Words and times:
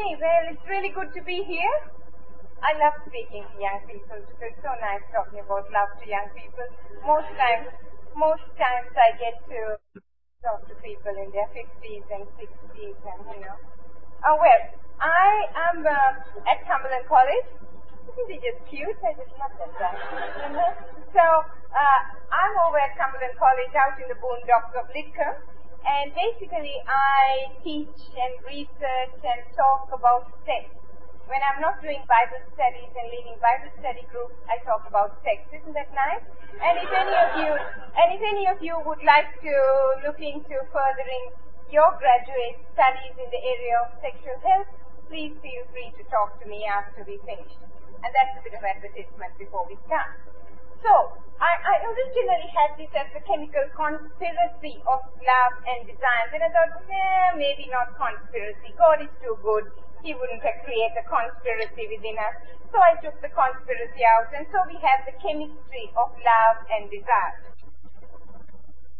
Okay, 0.00 0.16
well, 0.16 0.44
it's 0.48 0.64
really 0.64 0.88
good 0.88 1.12
to 1.12 1.20
be 1.28 1.44
here. 1.44 1.76
I 2.64 2.72
love 2.80 2.96
speaking 3.04 3.44
to 3.44 3.56
young 3.60 3.84
people 3.84 4.16
because 4.16 4.56
it's 4.56 4.64
so 4.64 4.72
nice 4.80 5.04
talking 5.12 5.44
about 5.44 5.68
love 5.68 5.92
to 6.00 6.08
young 6.08 6.24
people. 6.32 6.64
Most 7.04 7.28
times, 7.36 7.68
most 8.16 8.48
times 8.56 8.88
I 8.96 9.12
get 9.20 9.36
to 9.52 9.76
talk 10.40 10.64
to 10.72 10.74
people 10.80 11.12
in 11.12 11.28
their 11.36 11.52
50s 11.52 12.04
and 12.16 12.24
60s 12.32 12.96
and, 12.96 13.20
you 13.28 13.44
know. 13.44 13.60
Oh, 14.24 14.40
well, 14.40 14.62
I 15.04 15.52
am 15.68 15.84
uh, 15.84 16.48
at 16.48 16.64
Cumberland 16.64 17.04
College. 17.04 17.52
Isn't 18.08 18.28
he 18.32 18.40
just 18.40 18.64
cute? 18.72 18.96
I 19.04 19.12
just 19.20 19.36
love 19.36 19.52
that 19.60 19.72
guy. 19.76 19.94
So, 21.12 21.20
uh, 21.20 22.00
I'm 22.32 22.54
over 22.64 22.80
at 22.80 22.96
Cumberland 22.96 23.36
College 23.36 23.74
out 23.76 24.00
in 24.00 24.08
the 24.08 24.16
boondocks 24.16 24.72
of 24.80 24.88
Lidcombe. 24.96 25.59
And 25.84 26.12
basically, 26.12 26.76
I 26.86 27.56
teach 27.64 27.98
and 28.16 28.32
research 28.44 29.16
and 29.20 29.40
talk 29.56 29.88
about 29.92 30.28
sex. 30.44 30.68
When 31.30 31.38
I'm 31.46 31.62
not 31.62 31.78
doing 31.78 32.02
Bible 32.10 32.42
studies 32.58 32.90
and 32.90 33.06
leading 33.14 33.38
Bible 33.38 33.70
study 33.78 34.02
groups, 34.10 34.34
I 34.50 34.58
talk 34.66 34.82
about 34.90 35.14
sex. 35.22 35.46
Isn't 35.54 35.72
that 35.78 35.88
nice? 35.94 36.26
And 36.58 36.74
if 36.82 36.90
any 36.90 37.16
of 37.16 37.30
you, 37.38 37.50
and 37.54 38.08
if 38.12 38.22
any 38.22 38.44
of 38.50 38.58
you 38.58 38.74
would 38.82 39.02
like 39.06 39.30
to 39.46 39.54
look 40.02 40.18
into 40.18 40.58
furthering 40.74 41.26
your 41.70 41.94
graduate 42.02 42.58
studies 42.74 43.14
in 43.14 43.30
the 43.30 43.42
area 43.46 43.76
of 43.86 43.94
sexual 44.02 44.36
health, 44.42 44.66
please 45.06 45.32
feel 45.38 45.62
free 45.70 45.94
to 45.98 46.02
talk 46.10 46.34
to 46.42 46.46
me 46.50 46.66
after 46.66 47.06
we 47.06 47.22
finish. 47.22 47.54
And 48.02 48.10
that's 48.10 48.34
a 48.34 48.42
bit 48.42 48.58
of 48.58 48.62
advertisement 48.66 49.38
before 49.38 49.70
we 49.70 49.78
start. 49.86 50.18
So, 50.82 50.92
I, 51.40 51.56
I 51.56 51.74
originally 51.88 52.52
had 52.52 52.70
this 52.76 52.92
as 52.92 53.08
a 53.16 53.22
chemical 53.24 53.64
conspiracy 53.72 54.76
of 54.84 55.00
love 55.24 55.54
and 55.64 55.88
desire. 55.88 56.26
Then 56.28 56.44
I 56.44 56.52
thought, 56.52 56.84
nah, 56.84 57.32
maybe 57.36 57.64
not 57.72 57.96
conspiracy. 57.96 58.76
God 58.76 59.00
is 59.00 59.12
too 59.24 59.40
good. 59.40 59.72
He 60.04 60.12
wouldn't 60.12 60.40
create 60.40 60.94
a 61.00 61.04
conspiracy 61.08 61.88
within 61.88 62.16
us. 62.20 62.36
So 62.72 62.76
I 62.76 62.96
took 63.00 63.16
the 63.24 63.32
conspiracy 63.32 64.04
out, 64.04 64.28
and 64.36 64.44
so 64.52 64.64
we 64.68 64.76
have 64.84 65.08
the 65.08 65.16
chemistry 65.20 65.88
of 65.96 66.12
love 66.20 66.56
and 66.72 66.92
desire. 66.92 67.40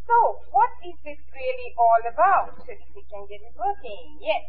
So, 0.08 0.42
what 0.50 0.72
is 0.82 0.96
this 1.06 1.20
really 1.36 1.70
all 1.78 2.02
about? 2.08 2.56
If 2.66 2.82
we 2.96 3.04
can 3.06 3.28
get 3.30 3.44
it 3.44 3.54
working. 3.54 4.18
Yes. 4.18 4.48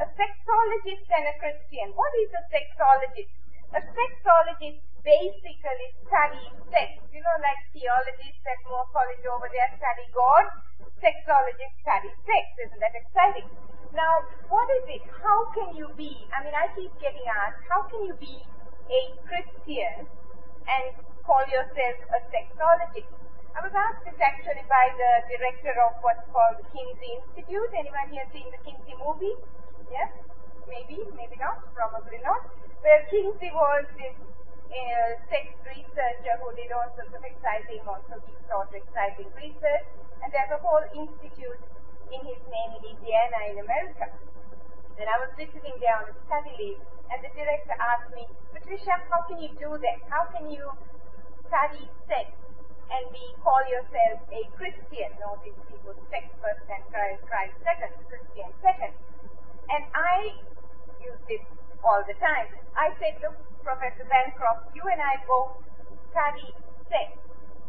A 0.00 0.06
sexologist 0.14 1.06
and 1.10 1.26
a 1.26 1.34
Christian. 1.42 1.92
What 1.98 2.10
is 2.22 2.30
a 2.32 2.42
sexologist? 2.48 3.34
A 3.76 3.82
sexologist 3.82 4.93
basically 5.04 5.88
study 6.08 6.48
sex. 6.72 6.98
You 7.12 7.20
know, 7.20 7.36
like 7.44 7.60
theologists 7.76 8.44
at 8.48 8.58
Moore 8.66 8.88
College 8.90 9.22
over 9.28 9.46
there 9.52 9.70
study 9.76 10.08
God, 10.16 10.48
sexologists 10.98 11.78
study 11.84 12.10
sex. 12.24 12.44
Isn't 12.64 12.80
that 12.80 12.96
exciting? 12.96 13.46
Now, 13.94 14.26
what 14.50 14.66
is 14.82 14.98
it? 14.98 15.04
How 15.22 15.46
can 15.54 15.76
you 15.78 15.86
be, 15.94 16.26
I 16.34 16.42
mean, 16.42 16.56
I 16.56 16.66
keep 16.74 16.90
getting 16.98 17.22
asked, 17.30 17.62
how 17.70 17.86
can 17.86 18.02
you 18.10 18.16
be 18.18 18.42
a 18.90 19.00
Christian 19.22 20.10
and 20.66 20.90
call 21.22 21.46
yourself 21.46 21.96
a 22.10 22.18
sexologist? 22.34 23.06
I 23.54 23.62
was 23.62 23.70
asked 23.70 24.02
this 24.02 24.18
actually 24.18 24.66
by 24.66 24.90
the 24.98 25.12
director 25.30 25.78
of 25.78 26.02
what's 26.02 26.26
called 26.34 26.58
the 26.58 26.66
Kinsey 26.74 27.22
Institute. 27.22 27.70
Anyone 27.70 28.10
here 28.10 28.26
seen 28.34 28.50
the 28.50 28.58
Kinsey 28.66 28.98
movie? 28.98 29.38
Yes? 29.94 30.10
Maybe, 30.66 31.06
maybe 31.14 31.38
not, 31.38 31.62
probably 31.70 32.18
not. 32.26 32.50
Well, 32.82 33.02
Kinsey 33.14 33.54
was 33.54 33.86
this 33.94 34.18
uh, 34.74 35.14
sex 35.30 35.54
researcher 35.62 36.34
who 36.42 36.50
did 36.58 36.74
all 36.74 36.90
sorts 36.98 37.14
of 37.14 37.22
exciting, 37.22 37.82
also 37.86 38.18
he 38.26 38.34
taught 38.50 38.74
exciting 38.74 39.30
research, 39.38 39.86
and 40.22 40.28
there's 40.34 40.50
a 40.50 40.60
whole 40.60 40.82
institute 40.90 41.62
in 42.10 42.20
his 42.26 42.42
name 42.50 42.70
in 42.82 42.82
Indiana 42.98 43.38
in 43.54 43.56
America. 43.62 44.10
And 44.98 45.06
I 45.10 45.16
was 45.22 45.30
visiting 45.34 45.74
there 45.82 45.94
on 45.98 46.10
a 46.10 46.14
study 46.26 46.54
leave, 46.58 46.80
and 47.10 47.18
the 47.22 47.30
director 47.34 47.74
asked 47.78 48.10
me, 48.14 48.26
Patricia, 48.54 48.98
how 49.10 49.26
can 49.26 49.42
you 49.42 49.50
do 49.58 49.74
that? 49.78 49.98
How 50.10 50.26
can 50.30 50.50
you 50.50 50.70
study 51.50 51.86
sex 52.06 52.30
and 52.90 53.02
be 53.10 53.34
call 53.42 53.62
yourself 53.66 54.22
a 54.30 54.42
Christian? 54.54 55.10
Notice 55.18 55.58
he 55.70 55.78
was 55.82 55.98
sex 56.10 56.30
first 56.38 56.62
and 56.70 56.82
Christ 56.90 57.54
second, 57.62 57.94
Christian 58.06 58.50
second. 58.62 58.94
And 59.70 59.82
I 59.94 60.38
use 61.02 61.18
this 61.26 61.42
all 61.84 62.02
the 62.08 62.16
time. 62.16 62.48
I 62.74 62.90
said, 62.98 63.20
look, 63.20 63.36
Professor 63.62 64.08
Bancroft, 64.08 64.72
you 64.74 64.82
and 64.88 65.00
I 65.00 65.20
both 65.28 65.60
study 66.10 66.52
sex. 66.88 67.12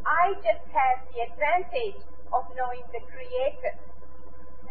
I 0.07 0.33
just 0.39 0.63
have 0.71 1.03
the 1.11 1.27
advantage 1.27 1.99
of 2.31 2.47
knowing 2.55 2.83
the 2.95 3.03
Creator. 3.11 3.75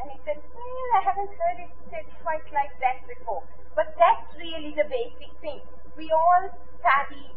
And 0.00 0.10
he 0.10 0.18
said, 0.24 0.40
well, 0.52 0.88
I 0.96 1.00
haven't 1.04 1.32
heard 1.32 1.58
it 1.64 1.72
said 1.92 2.06
quite 2.24 2.44
like 2.52 2.72
that 2.80 3.04
before. 3.06 3.44
But 3.76 3.94
that's 3.98 4.30
really 4.36 4.74
the 4.74 4.88
basic 4.88 5.32
thing. 5.40 5.60
We 5.96 6.10
all 6.10 6.50
study 6.80 7.30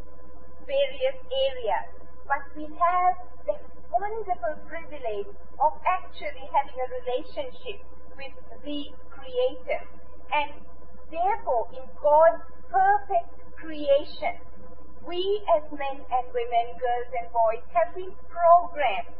various 0.65 1.17
areas, 1.31 1.87
but 2.27 2.43
we 2.55 2.67
have 2.75 3.13
the 3.45 3.55
wonderful 3.89 4.55
privilege 4.67 5.31
of 5.57 5.73
actually 5.85 6.45
having 6.51 6.77
a 6.77 6.87
relationship 7.01 7.81
with 8.17 8.35
the 8.65 8.91
Creator. 9.09 9.81
And 10.33 10.51
therefore, 11.11 11.69
in 11.73 11.85
God's 12.01 12.43
perfect 12.69 13.31
creation, 13.57 14.37
we 15.07 15.23
as 15.55 15.63
men 15.71 16.03
and 16.03 16.25
women, 16.35 16.65
girls 16.75 17.11
and 17.15 17.27
boys, 17.31 17.63
have 17.71 17.95
been 17.95 18.11
programmed. 18.27 19.15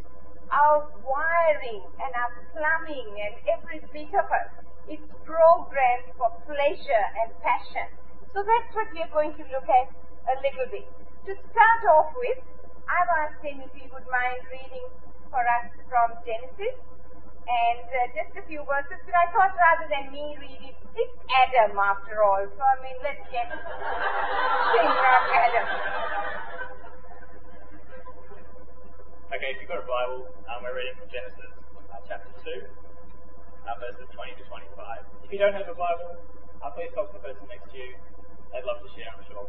Our 0.52 0.88
wiring 1.04 1.84
and 2.00 2.12
our 2.16 2.32
plumbing 2.56 3.08
and 3.20 3.36
every 3.52 3.84
bit 3.92 4.12
of 4.16 4.28
us 4.32 4.52
is 4.88 5.00
programmed 5.28 6.12
for 6.16 6.32
pleasure 6.48 7.06
and 7.24 7.32
passion. 7.44 7.88
So 8.32 8.44
that's 8.44 8.70
what 8.76 8.88
we 8.96 9.04
are 9.04 9.12
going 9.12 9.36
to 9.36 9.44
look 9.52 9.68
at 9.68 9.92
a 10.28 10.36
little 10.40 10.68
bit. 10.72 10.88
To 11.28 11.34
start 11.52 11.82
off 11.92 12.16
with, 12.16 12.40
I've 12.88 13.12
asked 13.28 13.44
him 13.44 13.60
if 13.60 13.72
he 13.76 13.88
would 13.92 14.08
mind 14.08 14.44
reading 14.48 14.88
for 15.28 15.44
us 15.44 15.68
from 15.92 16.16
Genesis 16.24 16.80
and 17.48 17.88
uh, 17.88 18.12
just 18.12 18.36
a 18.36 18.44
few 18.44 18.60
verses, 18.68 19.00
but 19.08 19.16
I 19.16 19.32
thought 19.32 19.56
rather 19.56 19.88
than 19.88 20.12
me 20.12 20.36
read 20.36 20.62
it, 20.68 20.78
it's 21.00 21.16
Adam 21.32 21.80
after 21.80 22.20
all. 22.20 22.44
So, 22.44 22.62
I 22.62 22.76
mean, 22.84 23.00
let's 23.00 23.24
get 23.32 23.48
sing 23.48 24.92
of 24.92 25.24
Adam. 25.32 25.68
Okay, 29.32 29.50
if 29.56 29.58
you've 29.64 29.72
got 29.72 29.80
a 29.80 29.88
Bible, 29.88 30.28
um, 30.52 30.60
we're 30.64 30.76
reading 30.76 30.96
from 31.00 31.08
Genesis 31.08 31.52
uh, 31.92 32.00
chapter 32.08 32.32
2, 32.44 32.68
uh, 32.68 33.76
verses 33.80 34.08
20 34.12 34.40
to 34.40 34.44
25. 34.48 35.04
If 35.24 35.30
you 35.32 35.40
don't 35.40 35.56
have 35.56 35.68
a 35.72 35.76
Bible, 35.76 36.20
uh, 36.64 36.72
please 36.76 36.92
talk 36.96 37.12
to 37.12 37.20
the 37.20 37.24
person 37.24 37.48
next 37.48 37.72
to 37.72 37.78
you. 37.80 37.96
They'd 38.52 38.64
love 38.68 38.84
to 38.84 38.90
share, 38.96 39.12
I'm 39.12 39.24
sure. 39.28 39.48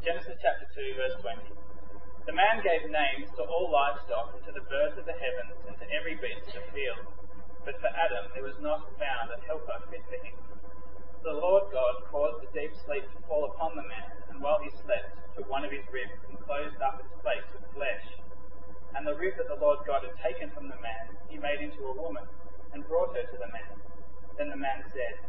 Genesis 0.00 0.40
chapter 0.40 0.64
2, 0.72 0.96
verse 0.96 1.12
20. 1.20 1.52
The 2.24 2.32
man 2.32 2.64
gave 2.64 2.88
names 2.88 3.28
to 3.36 3.44
all 3.44 3.68
livestock, 3.68 4.32
and 4.32 4.40
to 4.48 4.52
the 4.56 4.64
birds 4.72 4.96
of 4.96 5.04
the 5.04 5.12
heavens, 5.12 5.60
and 5.68 5.76
to 5.76 5.84
every 5.92 6.16
beast 6.16 6.48
of 6.56 6.64
the 6.64 6.72
field. 6.72 7.04
But 7.68 7.76
for 7.84 7.92
Adam 7.92 8.32
there 8.32 8.48
was 8.48 8.56
not 8.64 8.88
found 8.96 9.28
a 9.28 9.36
helper 9.44 9.76
fit 9.92 10.00
for 10.08 10.16
him. 10.24 10.40
The 11.20 11.36
Lord 11.36 11.68
God 11.68 12.08
caused 12.08 12.40
a 12.40 12.48
deep 12.56 12.72
sleep 12.88 13.04
to 13.12 13.20
fall 13.28 13.52
upon 13.52 13.76
the 13.76 13.84
man, 13.84 14.08
and 14.32 14.40
while 14.40 14.56
he 14.64 14.72
slept, 14.72 15.20
took 15.36 15.44
one 15.52 15.68
of 15.68 15.70
his 15.70 15.84
ribs 15.92 16.16
and 16.32 16.40
closed 16.48 16.80
up 16.80 17.04
its 17.04 17.12
place 17.20 17.44
with 17.52 17.68
flesh. 17.76 18.08
And 18.96 19.04
the 19.04 19.20
rib 19.20 19.36
that 19.36 19.52
the 19.52 19.60
Lord 19.60 19.84
God 19.84 20.00
had 20.00 20.16
taken 20.24 20.48
from 20.56 20.72
the 20.72 20.80
man, 20.80 21.12
he 21.28 21.36
made 21.36 21.60
into 21.60 21.84
a 21.84 21.92
woman, 22.00 22.24
and 22.72 22.88
brought 22.88 23.12
her 23.12 23.28
to 23.28 23.36
the 23.36 23.52
man. 23.52 23.76
Then 24.40 24.48
the 24.48 24.56
man 24.56 24.80
said, 24.96 25.20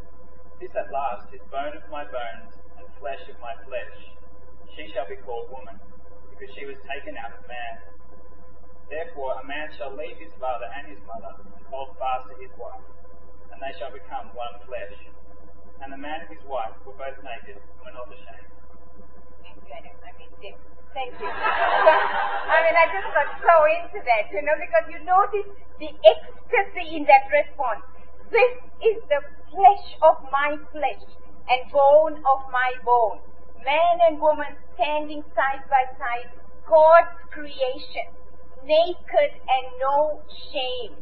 This 0.63 0.71
at 0.79 0.95
last 0.95 1.27
is 1.35 1.43
bone 1.51 1.75
of 1.75 1.83
my 1.91 2.07
bones, 2.07 2.55
and 2.79 2.87
flesh 3.03 3.27
of 3.27 3.35
my 3.43 3.51
flesh. 3.67 4.15
She 4.75 4.87
shall 4.95 5.07
be 5.07 5.19
called 5.19 5.51
woman, 5.51 5.75
because 6.31 6.51
she 6.55 6.63
was 6.65 6.79
taken 6.87 7.17
out 7.19 7.35
of 7.35 7.43
man. 7.47 7.73
Therefore 8.87 9.39
a 9.39 9.45
man 9.47 9.71
shall 9.75 9.95
leave 9.95 10.15
his 10.19 10.31
father 10.39 10.67
and 10.79 10.87
his 10.87 10.99
mother, 11.07 11.35
and 11.43 11.63
hold 11.67 11.95
fast 11.99 12.31
to 12.31 12.35
his 12.39 12.51
wife, 12.55 12.83
and 13.51 13.59
they 13.59 13.73
shall 13.79 13.91
become 13.91 14.31
one 14.35 14.55
flesh. 14.67 14.95
And 15.83 15.91
the 15.91 15.99
man 15.99 16.23
and 16.23 16.31
his 16.31 16.43
wife 16.47 16.75
were 16.85 16.95
both 16.95 17.19
naked, 17.23 17.59
and 17.59 17.79
were 17.83 17.95
not 17.95 18.07
ashamed. 18.11 18.51
I 19.71 20.11
mean, 20.19 20.31
Jim. 20.39 20.55
Thank 20.93 21.15
you. 21.19 21.27
I 21.31 22.57
mean, 22.67 22.75
I 22.75 22.85
just 22.91 23.09
got 23.15 23.31
so 23.39 23.55
into 23.79 24.03
that, 24.03 24.27
you 24.31 24.43
know, 24.43 24.59
because 24.59 24.85
you 24.91 24.99
notice 25.07 25.47
the 25.79 25.87
ecstasy 26.03 26.99
in 26.99 27.07
that 27.07 27.31
response. 27.31 27.87
This 28.27 28.51
is 28.83 28.99
the 29.07 29.23
flesh 29.51 29.87
of 30.03 30.19
my 30.31 30.59
flesh 30.75 31.03
and 31.47 31.71
bone 31.71 32.19
of 32.27 32.39
my 32.51 32.75
bone. 32.83 33.23
Man 33.65 34.01
and 34.09 34.19
woman 34.19 34.57
standing 34.73 35.23
side 35.37 35.61
by 35.69 35.85
side, 36.01 36.33
God's 36.65 37.13
creation, 37.29 38.09
naked 38.65 39.31
and 39.37 39.65
no 39.77 40.21
shame. 40.49 40.97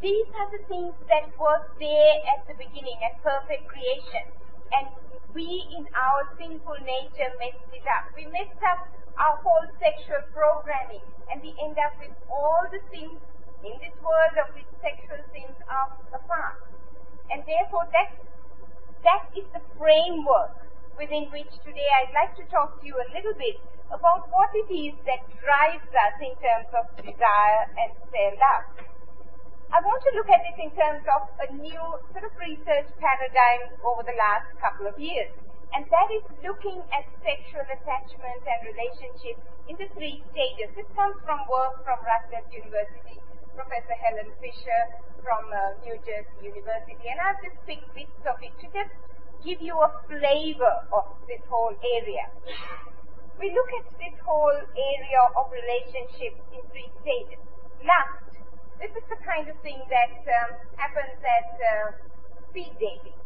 These 0.00 0.30
are 0.38 0.50
the 0.54 0.62
things 0.70 0.94
that 1.10 1.34
were 1.34 1.58
there 1.80 2.16
at 2.30 2.46
the 2.46 2.54
beginning, 2.54 3.02
at 3.02 3.18
perfect 3.22 3.66
creation. 3.66 4.30
And 4.78 4.94
we, 5.34 5.66
in 5.74 5.88
our 5.90 6.30
sinful 6.38 6.78
nature, 6.86 7.34
messed 7.42 7.72
it 7.74 7.82
up. 7.90 8.14
We 8.14 8.30
messed 8.30 8.62
up 8.62 8.86
our 9.18 9.42
whole 9.42 9.66
sexual 9.82 10.22
programming, 10.30 11.02
and 11.32 11.42
we 11.42 11.50
end 11.58 11.78
up 11.82 11.98
with 11.98 12.14
all 12.30 12.62
the 12.70 12.82
things 12.94 13.18
in 13.66 13.74
this 13.82 13.96
world 13.98 14.34
of 14.38 14.54
which 14.54 14.70
sexual 14.78 15.18
things 15.32 15.56
are 15.66 15.90
a 16.14 16.20
part. 16.30 16.62
And 17.32 17.42
therefore, 17.42 17.90
that, 17.90 18.14
that 19.02 19.24
is 19.34 19.46
the 19.50 19.64
framework 19.74 20.63
within 20.98 21.26
which 21.34 21.50
today 21.66 21.88
I'd 22.00 22.14
like 22.14 22.34
to 22.38 22.44
talk 22.50 22.78
to 22.78 22.84
you 22.86 22.94
a 22.94 23.08
little 23.10 23.34
bit 23.34 23.58
about 23.90 24.30
what 24.30 24.50
it 24.54 24.70
is 24.70 24.94
that 25.06 25.26
drives 25.42 25.90
us 25.90 26.16
in 26.22 26.34
terms 26.38 26.70
of 26.74 26.86
desire 27.02 27.62
and 27.78 27.90
self-love. 28.10 28.64
I 29.74 29.82
want 29.82 30.00
to 30.06 30.12
look 30.14 30.30
at 30.30 30.42
it 30.46 30.58
in 30.62 30.70
terms 30.78 31.02
of 31.10 31.26
a 31.42 31.48
new 31.58 31.82
sort 32.14 32.22
of 32.22 32.32
research 32.38 32.86
paradigm 33.02 33.74
over 33.82 34.06
the 34.06 34.14
last 34.14 34.54
couple 34.62 34.86
of 34.86 34.94
years. 35.02 35.34
And 35.74 35.82
that 35.90 36.08
is 36.14 36.22
looking 36.46 36.78
at 36.94 37.02
sexual 37.26 37.66
attachment 37.66 38.42
and 38.46 38.60
relationship 38.62 39.42
in 39.66 39.74
the 39.74 39.90
three 39.98 40.22
stages. 40.30 40.70
This 40.78 40.86
comes 40.94 41.18
from 41.26 41.42
work 41.50 41.82
from 41.82 41.98
Rutgers 42.06 42.46
University, 42.54 43.18
Professor 43.58 43.98
Helen 43.98 44.30
Fisher 44.38 44.82
from 45.26 45.50
uh, 45.50 45.74
New 45.82 45.98
Jersey 46.06 46.54
University. 46.54 47.10
And 47.10 47.18
I've 47.18 47.42
just 47.42 47.58
picked 47.66 47.90
bits 47.98 48.22
of 48.22 48.38
it 48.38 48.54
to 48.62 48.70
just 48.70 48.94
give 49.44 49.60
you 49.60 49.76
a 49.76 49.90
flavor 50.08 50.74
of 50.88 51.04
this 51.28 51.44
whole 51.52 51.76
area. 52.00 52.32
We 53.36 53.52
look 53.52 53.70
at 53.76 53.86
this 54.00 54.16
whole 54.24 54.56
area 54.56 55.22
of 55.36 55.52
relationships 55.52 56.40
in 56.48 56.64
three 56.72 56.88
stages. 57.04 57.40
Lust. 57.84 58.40
This 58.80 58.90
is 58.96 59.04
the 59.12 59.20
kind 59.20 59.46
of 59.46 59.56
thing 59.60 59.84
that 59.92 60.16
um, 60.24 60.50
happens 60.80 61.20
at 61.20 61.50
uh, 61.60 61.92
speed 62.48 62.72
dating. 62.80 63.16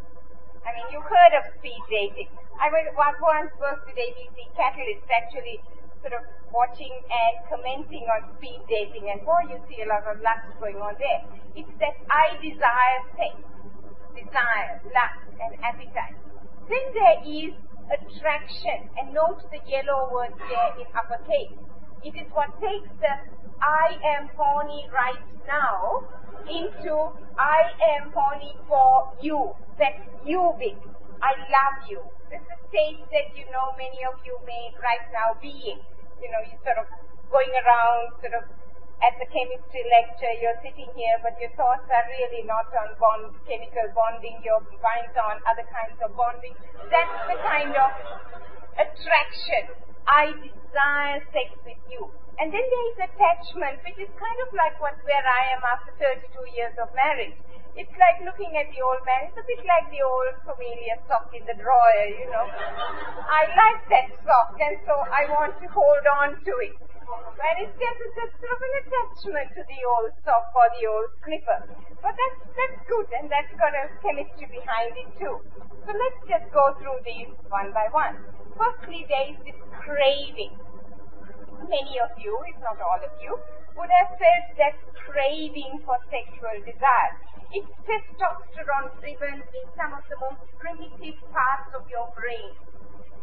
I 0.66 0.74
mean, 0.74 0.90
you've 0.90 1.06
heard 1.06 1.34
of 1.38 1.54
speed 1.62 1.80
dating. 1.88 2.28
I 2.58 2.68
once 2.74 3.54
worked 3.62 3.86
with 3.86 3.94
ABC 3.94 4.50
Catalyst 4.58 5.06
actually 5.06 5.62
sort 6.02 6.12
of 6.18 6.26
watching 6.50 6.90
and 6.90 7.34
commenting 7.46 8.06
on 8.10 8.26
speed 8.36 8.58
dating 8.68 9.10
and 9.10 9.22
boy, 9.22 9.46
you 9.50 9.58
see 9.70 9.82
a 9.82 9.88
lot 9.88 10.02
of 10.06 10.18
lust 10.20 10.50
going 10.58 10.76
on 10.82 10.94
there. 10.98 11.22
It's 11.54 11.70
that 11.78 11.94
I 12.10 12.34
desire 12.42 13.00
sex, 13.14 13.34
desire, 14.14 14.82
lust, 14.90 15.27
and 15.40 15.54
appetite. 15.64 16.16
Then 16.68 16.84
there 16.92 17.18
is 17.24 17.54
attraction, 17.88 18.90
and 18.98 19.14
note 19.14 19.40
the 19.50 19.60
yellow 19.64 20.12
word 20.12 20.34
there 20.36 20.72
in 20.76 20.86
uppercase. 20.92 21.56
It 22.04 22.14
is 22.14 22.28
what 22.32 22.52
takes 22.60 22.92
the 23.00 23.12
I 23.58 23.98
am 24.18 24.30
horny 24.36 24.86
right 24.94 25.18
now 25.46 26.06
into 26.46 27.10
I 27.36 27.74
am 27.98 28.12
horny 28.14 28.54
for 28.68 29.12
you. 29.20 29.50
That's 29.78 29.98
you 30.24 30.54
bit. 30.58 30.78
I 31.22 31.34
love 31.50 31.82
you. 31.90 31.98
This 32.30 32.38
is 32.38 32.50
a 32.54 32.60
state 32.70 33.02
that 33.10 33.34
you 33.34 33.44
know 33.50 33.74
many 33.74 34.06
of 34.06 34.20
you 34.22 34.38
may 34.46 34.70
right 34.78 35.02
now 35.10 35.34
be 35.42 35.50
in. 35.50 35.78
You 36.22 36.30
know, 36.30 36.42
you're 36.46 36.62
sort 36.62 36.78
of 36.78 36.86
going 37.30 37.50
around 37.50 38.14
sort 38.22 38.34
of 38.38 38.44
at 38.98 39.14
the 39.22 39.28
chemistry 39.30 39.84
lecture, 39.94 40.32
you're 40.42 40.58
sitting 40.58 40.90
here, 40.98 41.16
but 41.22 41.38
your 41.38 41.54
thoughts 41.54 41.86
are 41.86 42.06
really 42.10 42.42
not 42.42 42.66
on 42.74 42.98
bond, 42.98 43.30
chemical 43.46 43.86
bonding, 43.94 44.42
your 44.42 44.58
mind's 44.82 45.14
on 45.14 45.38
other 45.46 45.62
kinds 45.70 45.98
of 46.02 46.10
bonding. 46.18 46.54
That's 46.90 47.18
the 47.30 47.38
kind 47.46 47.74
of 47.78 47.90
attraction. 48.74 49.70
I 50.10 50.34
desire 50.34 51.22
sex 51.30 51.54
with 51.62 51.78
you. 51.86 52.10
And 52.38 52.54
then 52.54 52.62
there 52.62 52.86
is 52.94 52.98
attachment, 53.10 53.82
which 53.82 53.98
is 53.98 54.10
kind 54.14 54.38
of 54.46 54.50
like 54.54 54.78
what 54.78 54.94
where 55.02 55.26
I 55.26 55.58
am 55.58 55.62
after 55.66 55.90
32 55.98 56.54
years 56.54 56.74
of 56.78 56.90
marriage. 56.94 57.34
It's 57.78 57.94
like 57.94 58.18
looking 58.26 58.58
at 58.58 58.66
the 58.74 58.82
old 58.82 59.02
man. 59.06 59.30
It's 59.30 59.38
a 59.38 59.46
bit 59.46 59.62
like 59.62 59.86
the 59.94 60.02
old 60.02 60.34
familiar 60.42 60.98
sock 61.06 61.30
in 61.30 61.46
the 61.46 61.54
drawer, 61.54 61.98
you 62.10 62.26
know. 62.30 62.46
I 63.30 63.46
like 63.54 63.82
that 63.94 64.10
sock, 64.26 64.58
and 64.58 64.78
so 64.82 64.98
I 65.06 65.30
want 65.30 65.54
to 65.62 65.66
hold 65.70 66.02
on 66.18 66.42
to 66.42 66.52
it. 66.66 66.74
Just 67.08 68.20
a 68.20 68.26
sort 68.36 68.52
of 68.52 68.60
an 68.60 68.74
attachment 68.84 69.48
to 69.56 69.62
the 69.64 69.80
old 69.96 70.12
sock 70.28 70.52
or 70.52 70.68
the 70.76 70.84
old 70.84 71.08
slipper. 71.24 71.64
But 72.04 72.12
that's, 72.12 72.40
that's 72.52 72.78
good, 72.84 73.08
and 73.16 73.32
that's 73.32 73.48
got 73.56 73.72
a 73.72 73.88
chemistry 74.04 74.44
behind 74.44 74.92
it 74.92 75.08
too. 75.16 75.40
So 75.88 75.90
let's 75.96 76.20
just 76.28 76.52
go 76.52 76.76
through 76.76 77.00
these 77.08 77.32
one 77.48 77.72
by 77.72 77.88
one. 77.96 78.20
Firstly, 78.60 79.08
there 79.08 79.32
is 79.32 79.40
this 79.40 79.56
craving. 79.72 80.52
Many 81.64 81.96
of 81.96 82.12
you, 82.20 82.36
if 82.52 82.60
not 82.60 82.76
all 82.76 83.00
of 83.00 83.14
you, 83.24 83.40
would 83.80 83.88
have 83.88 84.12
felt 84.20 84.46
that 84.60 84.76
craving 85.08 85.80
for 85.88 85.96
sexual 86.12 86.60
desire. 86.60 87.12
It's 87.56 87.72
testosterone 87.88 88.92
driven 89.00 89.40
in 89.40 89.64
some 89.80 89.96
of 89.96 90.04
the 90.12 90.20
most 90.20 90.44
primitive 90.60 91.16
parts 91.32 91.72
of 91.72 91.88
your 91.88 92.12
brain. 92.12 92.52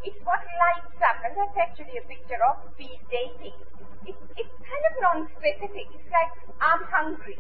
It's 0.02 0.18
what 0.26 0.42
lights 0.42 0.98
up, 1.06 1.22
and 1.22 1.38
that's 1.38 1.58
actually 1.58 2.02
a 2.02 2.06
picture 2.10 2.42
of 2.50 2.66
speed 2.74 2.98
dating. 3.14 3.54
It's, 4.06 4.24
it's 4.38 4.56
kind 4.62 4.84
of 4.90 4.94
non-specific. 5.02 5.88
It's 5.94 6.12
like, 6.14 6.32
I'm 6.62 6.82
hungry. 6.90 7.38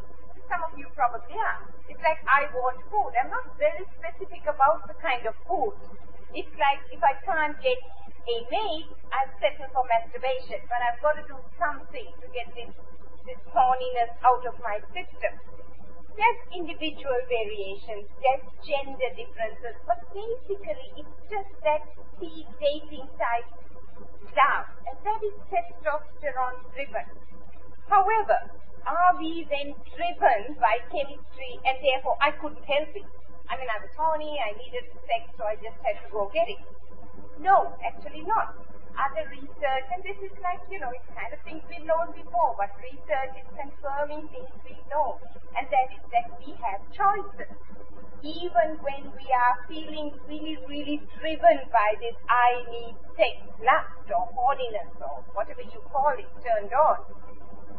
Some 0.49 0.61
of 0.65 0.77
you 0.77 0.89
probably 0.93 1.37
are. 1.37 1.61
It's 1.89 2.01
like, 2.01 2.21
I 2.25 2.49
want 2.53 2.81
food. 2.89 3.13
I'm 3.17 3.29
not 3.29 3.45
very 3.57 3.85
specific 3.97 4.45
about 4.45 4.85
the 4.89 4.97
kind 5.01 5.25
of 5.25 5.33
food. 5.49 5.73
It's 6.33 6.53
like, 6.57 6.81
if 6.89 7.01
I 7.01 7.17
can't 7.25 7.57
get 7.61 7.79
a 8.25 8.35
mate, 8.49 8.89
I'll 9.13 9.33
settle 9.37 9.69
for 9.73 9.85
masturbation. 9.89 10.61
But 10.69 10.81
I've 10.85 11.01
got 11.01 11.17
to 11.21 11.25
do 11.29 11.37
something 11.57 12.09
to 12.21 12.27
get 12.33 12.49
this, 12.53 12.73
this 13.25 13.41
horniness 13.53 14.13
out 14.25 14.45
of 14.45 14.57
my 14.61 14.81
system. 14.93 15.33
There's 16.15 16.41
individual 16.55 17.19
variations, 17.27 18.07
there's 18.23 18.45
gender 18.63 19.11
differences, 19.19 19.75
but 19.83 19.99
basically 20.15 20.87
it's 20.95 21.17
just 21.27 21.51
that 21.67 21.83
speed 22.15 22.47
dating 22.55 23.03
type 23.19 23.51
stuff, 24.31 24.67
and 24.87 24.97
that 25.03 25.21
is 25.23 25.35
testosterone 25.47 26.59
driven. 26.73 27.07
However, 27.87 28.51
are 28.85 29.17
we 29.17 29.47
then 29.49 29.73
driven 29.97 30.57
by 30.61 30.77
chemistry 30.93 31.57
and 31.65 31.77
therefore 31.81 32.17
I 32.21 32.31
couldn't 32.37 32.65
help 32.65 32.93
it? 32.93 33.07
I 33.49 33.57
mean, 33.57 33.69
I 33.69 33.77
was 33.81 33.93
horny, 33.97 34.37
I 34.41 34.57
needed 34.57 34.89
sex, 35.05 35.29
so 35.37 35.45
I 35.45 35.55
just 35.57 35.77
had 35.85 36.01
to 36.01 36.07
go 36.09 36.29
get 36.33 36.49
it. 36.49 36.61
No, 37.39 37.73
actually 37.85 38.25
not. 38.25 38.57
Other 38.95 39.27
research, 39.29 39.85
and 39.91 40.01
this 40.01 40.17
is 40.23 40.31
like, 40.41 40.63
you 40.71 40.79
know, 40.79 40.89
it's 40.89 41.05
kind 41.11 41.29
of 41.33 41.39
things 41.43 41.61
we've 41.67 41.83
known 41.83 42.15
before, 42.15 42.55
but 42.55 42.71
research 42.79 43.35
is 43.35 43.47
confirming 43.53 44.29
things 44.31 44.49
we 44.63 44.79
know, 44.87 45.19
and 45.53 45.67
that 45.67 45.87
is 45.91 46.03
that 46.15 46.31
we 46.39 46.55
have 46.63 46.79
choices. 46.95 47.51
Even 48.23 48.77
when 48.81 49.11
we 49.13 49.27
are 49.33 49.55
feeling 49.67 50.11
really, 50.27 50.57
really 50.67 51.01
driven 51.19 51.57
by 51.71 51.89
this 51.99 52.15
I 52.29 52.63
need 52.71 52.95
sex, 53.15 53.43
lust, 53.61 54.07
or 54.09 54.29
horniness, 54.33 54.93
or 55.01 55.23
whatever 55.33 55.61
you 55.61 55.81
call 55.91 56.13
it, 56.17 56.29
turned 56.41 56.73
on, 56.73 56.99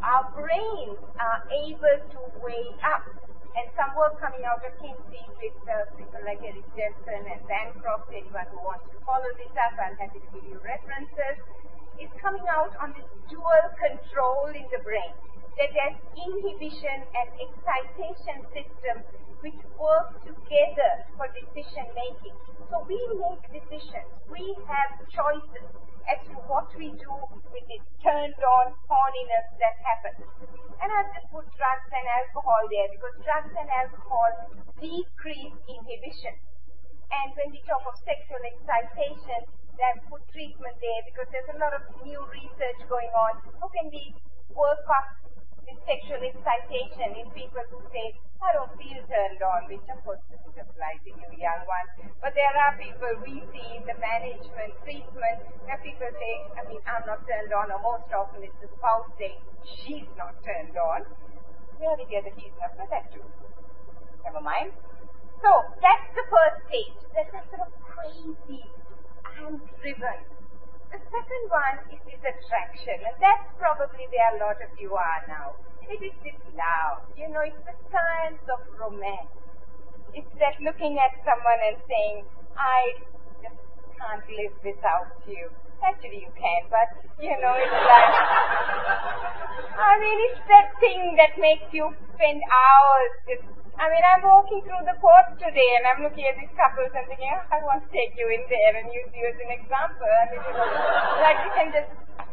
our 0.03 0.31
brains 0.37 0.99
are 1.19 1.41
able 1.51 1.99
to 2.13 2.21
weigh 2.45 2.71
up 2.85 3.09
and 3.57 3.67
some 3.73 3.97
work 3.97 4.21
coming 4.21 4.45
out 4.45 4.61
of 4.61 4.73
Kinsey 4.77 5.25
with 5.41 5.57
uh, 5.65 5.89
people 5.97 6.21
like 6.29 6.45
Erick 6.45 6.69
Janssen 6.77 7.25
and 7.25 7.41
Bancroft, 7.49 8.13
anyone 8.13 8.45
who 8.53 8.61
wants 8.61 8.85
to 8.93 9.01
follow 9.09 9.33
this 9.41 9.53
up, 9.57 9.81
I'm 9.81 9.97
happy 9.97 10.21
to 10.21 10.29
give 10.37 10.45
you 10.45 10.61
references, 10.61 11.41
is 11.97 12.13
coming 12.21 12.45
out 12.53 12.77
on 12.77 12.93
this 12.93 13.09
dual 13.33 13.65
control 13.81 14.53
in 14.53 14.69
the 14.69 14.85
brain. 14.85 15.09
That 15.57 15.73
there's 15.73 15.99
inhibition 16.21 17.01
and 17.17 17.29
excitation 17.41 18.45
systems 18.53 19.09
which 19.41 19.57
work 19.81 20.13
together 20.21 20.93
for 21.17 21.29
decision 21.33 21.89
making. 21.97 22.37
So 22.69 22.85
we 22.85 23.01
make 23.17 23.41
decisions. 23.49 24.09
We 24.29 24.53
have 24.69 25.01
choices 25.09 25.65
as 26.07 26.21
to 26.29 26.37
what 26.47 26.69
we 26.77 26.93
do 27.01 27.15
with 27.51 27.65
this 27.73 27.85
turned 28.05 28.37
on 28.37 28.77
horniness 28.85 29.49
that 29.57 29.77
happens. 29.81 30.23
And 30.77 30.89
I'll 30.93 31.11
just 31.17 31.29
put 31.33 31.49
drugs 31.57 31.89
and 31.89 32.05
alcohol 32.05 32.63
there 32.69 32.89
because 32.93 33.17
drugs 33.25 33.55
and 33.57 33.69
alcohol 33.73 34.31
decrease 34.77 35.57
inhibition. 35.67 36.37
And 37.11 37.33
when 37.33 37.49
we 37.55 37.65
talk 37.65 37.81
of 37.87 37.97
sexual 38.05 38.43
excitation, 38.45 39.47
then 39.81 39.95
put 40.11 40.21
treatment 40.37 40.77
there 40.85 41.03
because 41.09 41.29
there's 41.33 41.49
a 41.55 41.59
lot 41.59 41.73
of 41.73 41.83
new 42.05 42.21
research 42.29 42.81
going 42.93 43.13
on. 43.15 43.41
How 43.57 43.69
can 43.73 43.89
we 43.89 44.13
work 44.53 44.85
up 44.91 45.07
this 45.67 45.79
sexual 45.83 46.23
excitation 46.23 47.19
in 47.19 47.27
people 47.35 47.63
who 47.75 47.83
say, 47.91 48.15
I 48.39 48.55
don't 48.55 48.71
feel 48.79 49.03
turned 49.11 49.43
on, 49.43 49.67
which 49.67 49.83
of 49.91 49.99
course 50.07 50.23
doesn't 50.31 50.55
apply 50.55 51.03
to 51.03 51.11
you 51.11 51.29
young 51.35 51.67
ones. 51.67 51.91
But 52.23 52.39
there 52.39 52.55
are 52.55 52.79
people 52.79 53.11
we 53.27 53.43
see 53.51 53.69
in 53.75 53.83
the 53.83 53.99
management 53.99 54.79
treatment 54.87 55.39
where 55.67 55.81
people 55.83 56.07
say, 56.07 56.35
I 56.55 56.63
mean, 56.71 56.79
I'm 56.87 57.03
not 57.11 57.27
turned 57.27 57.51
on, 57.51 57.75
or 57.75 57.83
most 57.83 58.07
often 58.15 58.47
it's 58.47 58.55
the 58.63 58.71
spouse 58.79 59.11
saying, 59.19 59.43
she's 59.67 60.07
not 60.15 60.39
turned 60.47 60.79
on. 60.79 61.03
We 61.83 61.91
ought 61.91 61.99
to 61.99 62.07
get 62.07 62.25
he's 62.39 62.55
not 62.63 62.79
for 62.79 62.87
that 62.89 63.11
too. 63.11 63.27
Never 64.23 64.41
mind. 64.41 64.71
So 65.43 65.51
that's 65.83 66.09
the 66.15 66.25
first 66.31 66.63
stage. 66.71 66.97
That's 67.11 67.35
a 67.35 67.43
sort 67.51 67.67
of 67.67 67.73
crazy, 67.83 68.63
I'm 69.27 69.59
driven. 69.83 70.36
The 70.97 71.05
second 71.13 71.45
one 71.53 71.77
is 71.93 72.01
this 72.09 72.25
attraction, 72.25 72.97
and 73.05 73.13
that's 73.21 73.45
probably 73.61 74.09
where 74.09 74.33
a 74.33 74.41
lot 74.41 74.57
of 74.65 74.73
you 74.81 74.97
are 74.97 75.21
now. 75.29 75.53
It 75.85 76.01
is 76.01 76.17
this 76.25 76.41
love. 76.57 77.05
You 77.21 77.29
know, 77.29 77.45
it's 77.45 77.61
the 77.69 77.77
science 77.93 78.41
of 78.49 78.65
romance. 78.81 79.29
It's 80.17 80.33
that 80.41 80.57
looking 80.65 80.97
at 80.97 81.13
someone 81.21 81.61
and 81.69 81.77
saying, 81.85 82.25
I 82.57 82.97
just 83.45 83.61
can't 84.01 84.25
live 84.25 84.57
without 84.65 85.13
you. 85.29 85.53
Actually, 85.85 86.25
you 86.25 86.33
can, 86.33 86.65
but 86.73 86.89
you 87.21 87.37
know, 87.45 87.53
it's 87.61 87.77
like. 87.77 88.17
I 89.77 90.01
mean, 90.01 90.19
it's 90.33 90.41
that 90.49 90.73
thing 90.81 91.13
that 91.21 91.37
makes 91.37 91.69
you 91.77 91.93
spend 92.17 92.41
hours 92.41 93.13
just. 93.29 93.56
I 93.77 93.93
mean, 93.93 94.01
I'm 94.09 94.25
walking 94.25 94.65
through 94.65 94.89
the 94.89 94.97
court 95.05 95.37
today 95.37 95.71
and 95.77 95.85
I'm 95.85 96.01
looking 96.01 96.25
at 96.25 96.41
these 96.41 96.53
couples 96.57 96.89
and 96.97 97.05
thinking, 97.13 97.29
oh, 97.29 97.45
I 97.53 97.61
want 97.61 97.85
to 97.85 97.91
take 97.93 98.17
you 98.17 98.25
in 98.33 98.41
there 98.49 98.73
and 98.73 98.89
use 98.89 99.13
you 99.13 99.25
as 99.29 99.37
an 99.37 99.53
example. 99.53 100.09
I 100.09 100.25
mean, 100.33 100.41
you 100.41 100.55
know, 100.57 100.69
like 101.21 101.39
you 101.45 101.53
can 101.53 101.69
just 101.77 101.91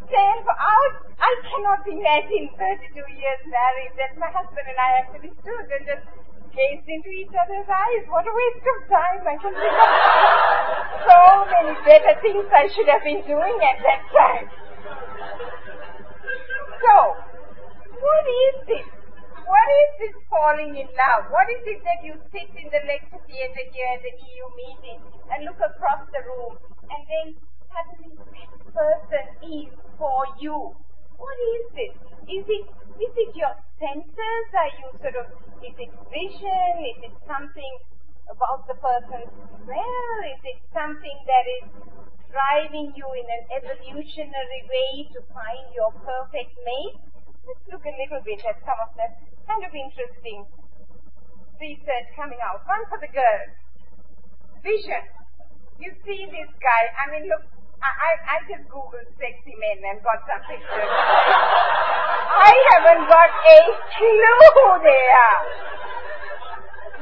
stand 0.07 0.39
for 0.47 0.55
hours. 0.55 0.95
I 1.19 1.31
cannot 1.43 1.83
imagine 1.83 2.47
32 2.55 2.95
years 2.95 3.41
married 3.51 3.91
that 3.99 4.15
my 4.15 4.31
husband 4.31 4.71
and 4.71 4.79
I 4.79 4.89
actually 5.03 5.35
stood 5.43 5.67
and 5.67 5.83
just 5.83 6.05
gazed 6.55 6.87
into 6.87 7.11
each 7.11 7.35
other's 7.35 7.67
eyes. 7.67 8.03
What 8.07 8.23
a 8.23 8.31
waste 8.31 8.63
of 8.63 8.79
time. 8.87 9.21
I 9.27 9.35
can 9.35 9.51
think 9.51 9.75
of 9.83 9.91
so 11.11 11.19
many 11.59 11.75
better 11.83 12.13
things 12.23 12.47
I 12.55 12.71
should 12.71 12.87
have 12.87 13.03
been 13.03 13.19
doing 13.27 13.57
at 13.67 13.83
that 13.83 14.01
time. 14.15 14.47
So, 16.79 16.95
what 17.99 18.25
is 18.31 18.55
this? 18.71 19.02
What 19.43 19.67
is 19.83 19.89
this 19.99 20.15
falling 20.31 20.71
in 20.79 20.87
love? 20.95 21.27
What 21.27 21.47
is 21.51 21.63
it 21.67 21.83
that 21.83 21.99
you 21.99 22.15
sit 22.31 22.47
in 22.55 22.71
the 22.71 22.81
lecture 22.87 23.19
theatre 23.27 23.65
here 23.75 23.89
at 23.91 23.99
the 23.99 24.13
EU 24.15 24.45
meeting 24.55 24.99
and 25.27 25.43
look 25.43 25.59
across 25.59 26.07
the 26.15 26.23
room 26.23 26.55
and 26.87 27.01
then 27.03 27.27
suddenly 27.67 28.15
this 28.31 28.51
person 28.71 29.25
is 29.43 29.67
for 29.99 30.23
you? 30.39 30.71
What 31.19 31.37
is 31.59 31.67
it? 31.75 31.93
Is 32.31 32.45
it 32.47 32.65
is 33.03 33.13
it 33.19 33.35
your 33.35 33.51
senses? 33.83 34.45
Are 34.55 34.73
you 34.79 34.87
sort 35.03 35.17
of 35.19 35.27
is 35.59 35.75
it 35.75 35.91
vision? 36.07 36.71
Is 36.95 37.11
it 37.11 37.15
something 37.27 37.73
about 38.31 38.63
the 38.71 38.79
person's 38.79 39.27
smell? 39.59 40.17
Is 40.23 40.41
it 40.55 40.59
something 40.71 41.17
that 41.27 41.45
is 41.59 41.67
driving 42.31 42.95
you 42.95 43.07
in 43.11 43.27
an 43.27 43.43
evolutionary 43.59 44.61
way 44.71 44.91
to 45.11 45.19
find 45.35 45.67
your 45.75 45.91
perfect 45.99 46.55
mate? 46.63 47.12
Let's 47.43 47.63
look 47.67 47.83
a 47.83 47.95
little 47.99 48.23
bit 48.23 48.39
at 48.47 48.55
some 48.63 48.79
of 48.79 48.95
the 48.95 49.07
kind 49.43 49.63
of 49.67 49.71
interesting 49.75 50.47
research 51.59 52.07
coming 52.15 52.39
out. 52.39 52.63
One 52.63 52.87
for 52.87 52.99
the 53.03 53.11
girls. 53.11 53.51
Vision. 54.63 55.03
You 55.75 55.91
see 56.07 56.23
this 56.31 56.47
guy, 56.63 56.83
I 56.95 57.11
mean, 57.11 57.27
look, 57.27 57.43
I, 57.83 57.91
I, 57.91 58.11
I 58.23 58.37
just 58.47 58.63
googled 58.71 59.11
sexy 59.19 59.51
men 59.59 59.83
and 59.83 59.99
got 60.07 60.23
some 60.23 60.39
pictures. 60.47 60.87
I 62.47 62.51
haven't 62.71 63.03
got 63.11 63.27
a 63.27 63.59
clue 63.99 64.71
there. 64.87 65.35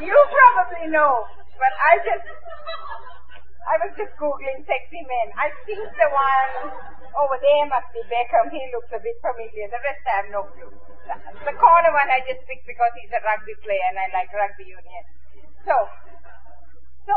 You 0.02 0.18
probably 0.18 0.90
know, 0.90 1.30
but 1.62 1.74
I 1.78 2.02
just, 2.02 2.26
I 3.68 3.78
was 3.78 3.94
just 3.94 4.14
googling 4.18 4.66
sexy 4.66 5.02
men. 5.06 5.28
I 5.38 5.54
think 5.66 5.86
the 5.86 6.10
one 6.10 6.74
over 7.14 7.38
there 7.38 7.66
must 7.70 7.90
be 7.94 8.02
Beckham. 8.10 8.50
He 8.50 8.62
looks 8.74 8.90
a 8.92 9.02
bit 9.02 9.18
familiar. 9.22 9.70
The 9.70 9.82
rest 9.82 10.02
I 10.08 10.16
have 10.26 10.30
no 10.34 10.42
clue. 10.50 10.74
The 11.46 11.56
corner 11.58 11.92
one 11.94 12.10
I 12.10 12.26
just 12.26 12.42
picked 12.50 12.66
because 12.66 12.94
he's 12.98 13.14
a 13.14 13.22
rugby 13.22 13.54
player 13.62 13.86
and 13.94 14.00
I 14.02 14.08
like 14.16 14.34
rugby 14.34 14.66
union. 14.66 15.04
So, 15.66 15.76
so 17.06 17.16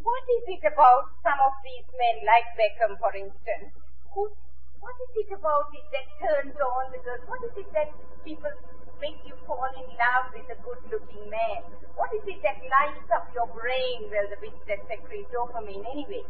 what 0.00 0.24
is 0.40 0.44
it 0.56 0.64
about 0.64 1.12
some 1.20 1.40
of 1.44 1.54
these 1.60 1.84
men, 1.92 2.24
like 2.24 2.48
Beckham, 2.56 2.96
for 2.96 3.12
instance, 3.12 3.68
who, 4.16 4.32
what 4.80 4.96
is 4.96 5.12
it 5.26 5.30
about 5.36 5.68
it 5.76 5.86
that 5.92 6.06
turns 6.24 6.56
on 6.56 6.84
the 6.88 7.00
girls? 7.04 7.24
What 7.28 7.44
is 7.44 7.54
it 7.60 7.68
that 7.76 7.92
people 8.24 8.52
make 9.00 9.18
you 9.24 9.34
fall 9.48 9.68
in 9.74 9.88
love 9.96 10.30
with 10.36 10.46
a 10.52 10.58
good-looking 10.60 11.26
man? 11.32 11.64
What 11.96 12.12
is 12.12 12.22
it 12.28 12.44
that 12.44 12.60
lights 12.60 13.08
up 13.10 13.32
your 13.34 13.48
brain? 13.48 14.12
Well, 14.12 14.28
the 14.28 14.38
bit 14.40 14.54
that 14.68 14.84
secretes 14.86 15.32
dopamine 15.32 15.84
anyway. 15.88 16.24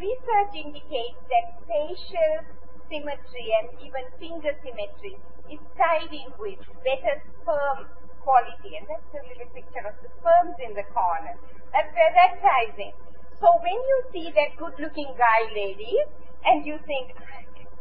Research 0.00 0.52
indicates 0.56 1.20
that 1.28 1.60
facial 1.68 2.48
symmetry 2.88 3.46
and 3.60 3.68
even 3.84 4.04
finger 4.18 4.52
symmetry 4.64 5.20
is 5.52 5.60
tied 5.76 6.12
in 6.12 6.32
with 6.40 6.58
better 6.82 7.20
sperm 7.40 7.86
quality. 8.24 8.76
And 8.80 8.88
that's 8.88 9.12
a 9.12 9.22
little 9.28 9.48
picture 9.52 9.84
of 9.84 9.96
the 10.00 10.08
sperms 10.20 10.56
in 10.64 10.72
the 10.74 10.88
corner. 10.96 11.36
That's 11.72 11.92
where 11.92 12.12
that 12.16 12.40
ties 12.40 12.76
in. 12.80 12.92
So 13.40 13.50
when 13.60 13.74
you 13.74 13.98
see 14.12 14.26
that 14.32 14.56
good 14.56 14.76
looking 14.78 15.12
guy, 15.18 15.50
ladies, 15.52 16.08
and 16.44 16.64
you 16.66 16.78
think, 16.86 17.14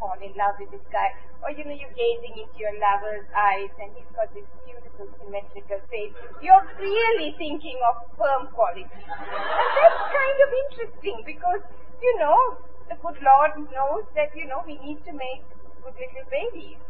fall 0.02 0.18
in 0.18 0.34
love 0.34 0.58
with 0.58 0.74
this 0.74 0.82
guy, 0.90 1.14
or 1.46 1.54
you 1.54 1.62
know, 1.62 1.78
you're 1.78 1.94
gazing 1.94 2.34
into 2.42 2.58
your 2.58 2.74
lover's 2.82 3.30
eyes 3.38 3.70
and 3.78 3.94
he's 3.94 4.10
got 4.18 4.34
this 4.34 4.50
beautiful 4.66 5.06
symmetrical 5.22 5.78
face, 5.94 6.10
you're 6.42 6.66
really 6.82 7.38
thinking 7.38 7.78
of 7.86 8.02
sperm 8.18 8.50
quality. 8.58 8.90
And 8.90 9.72
that's 9.78 10.02
kind 10.10 10.38
of 10.42 10.50
interesting 10.66 11.18
because, 11.22 11.62
you 12.02 12.14
know, 12.18 12.58
the 12.90 12.98
good 12.98 13.22
Lord 13.22 13.54
knows 13.70 14.10
that, 14.18 14.34
you 14.34 14.50
know, 14.50 14.66
we 14.66 14.82
need 14.82 15.00
to 15.06 15.14
make 15.14 15.46
good 15.86 15.96
little 15.96 16.28
babies. 16.34 16.82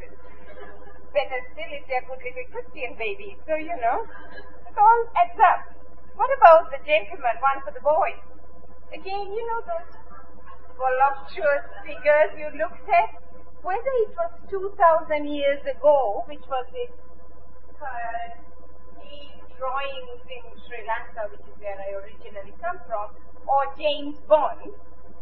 Better 1.12 1.40
still 1.52 1.72
if 1.76 1.84
they're 1.92 2.08
good 2.08 2.24
little 2.24 2.48
Christian 2.56 2.96
babies. 2.96 3.36
So, 3.44 3.60
you 3.60 3.76
know, 3.76 4.08
it 4.66 4.76
all 4.80 5.02
adds 5.20 5.36
up. 5.36 5.76
What 6.16 6.32
about 6.40 6.72
the 6.72 6.80
gentleman, 6.88 7.36
one 7.44 7.60
for 7.64 7.76
the 7.76 7.84
boys? 7.84 8.20
Again, 8.92 9.32
you 9.32 9.44
know 9.48 9.62
those 9.64 10.01
voluptuous 10.82 11.66
figures 11.86 12.34
you 12.34 12.50
looked 12.58 12.90
at? 12.90 13.22
Whether 13.62 13.94
it 14.10 14.18
was 14.18 14.34
2,000 14.50 15.30
years 15.30 15.62
ago, 15.70 16.26
which 16.26 16.42
was 16.50 16.66
this 16.74 16.90
uh, 17.78 18.42
drawings 19.62 20.26
in 20.26 20.42
Sri 20.66 20.82
Lanka, 20.90 21.30
which 21.30 21.46
is 21.46 21.54
where 21.62 21.78
I 21.78 21.94
originally 22.02 22.58
come 22.58 22.82
from, 22.90 23.14
or 23.46 23.62
James 23.78 24.18
Bond, 24.26 24.74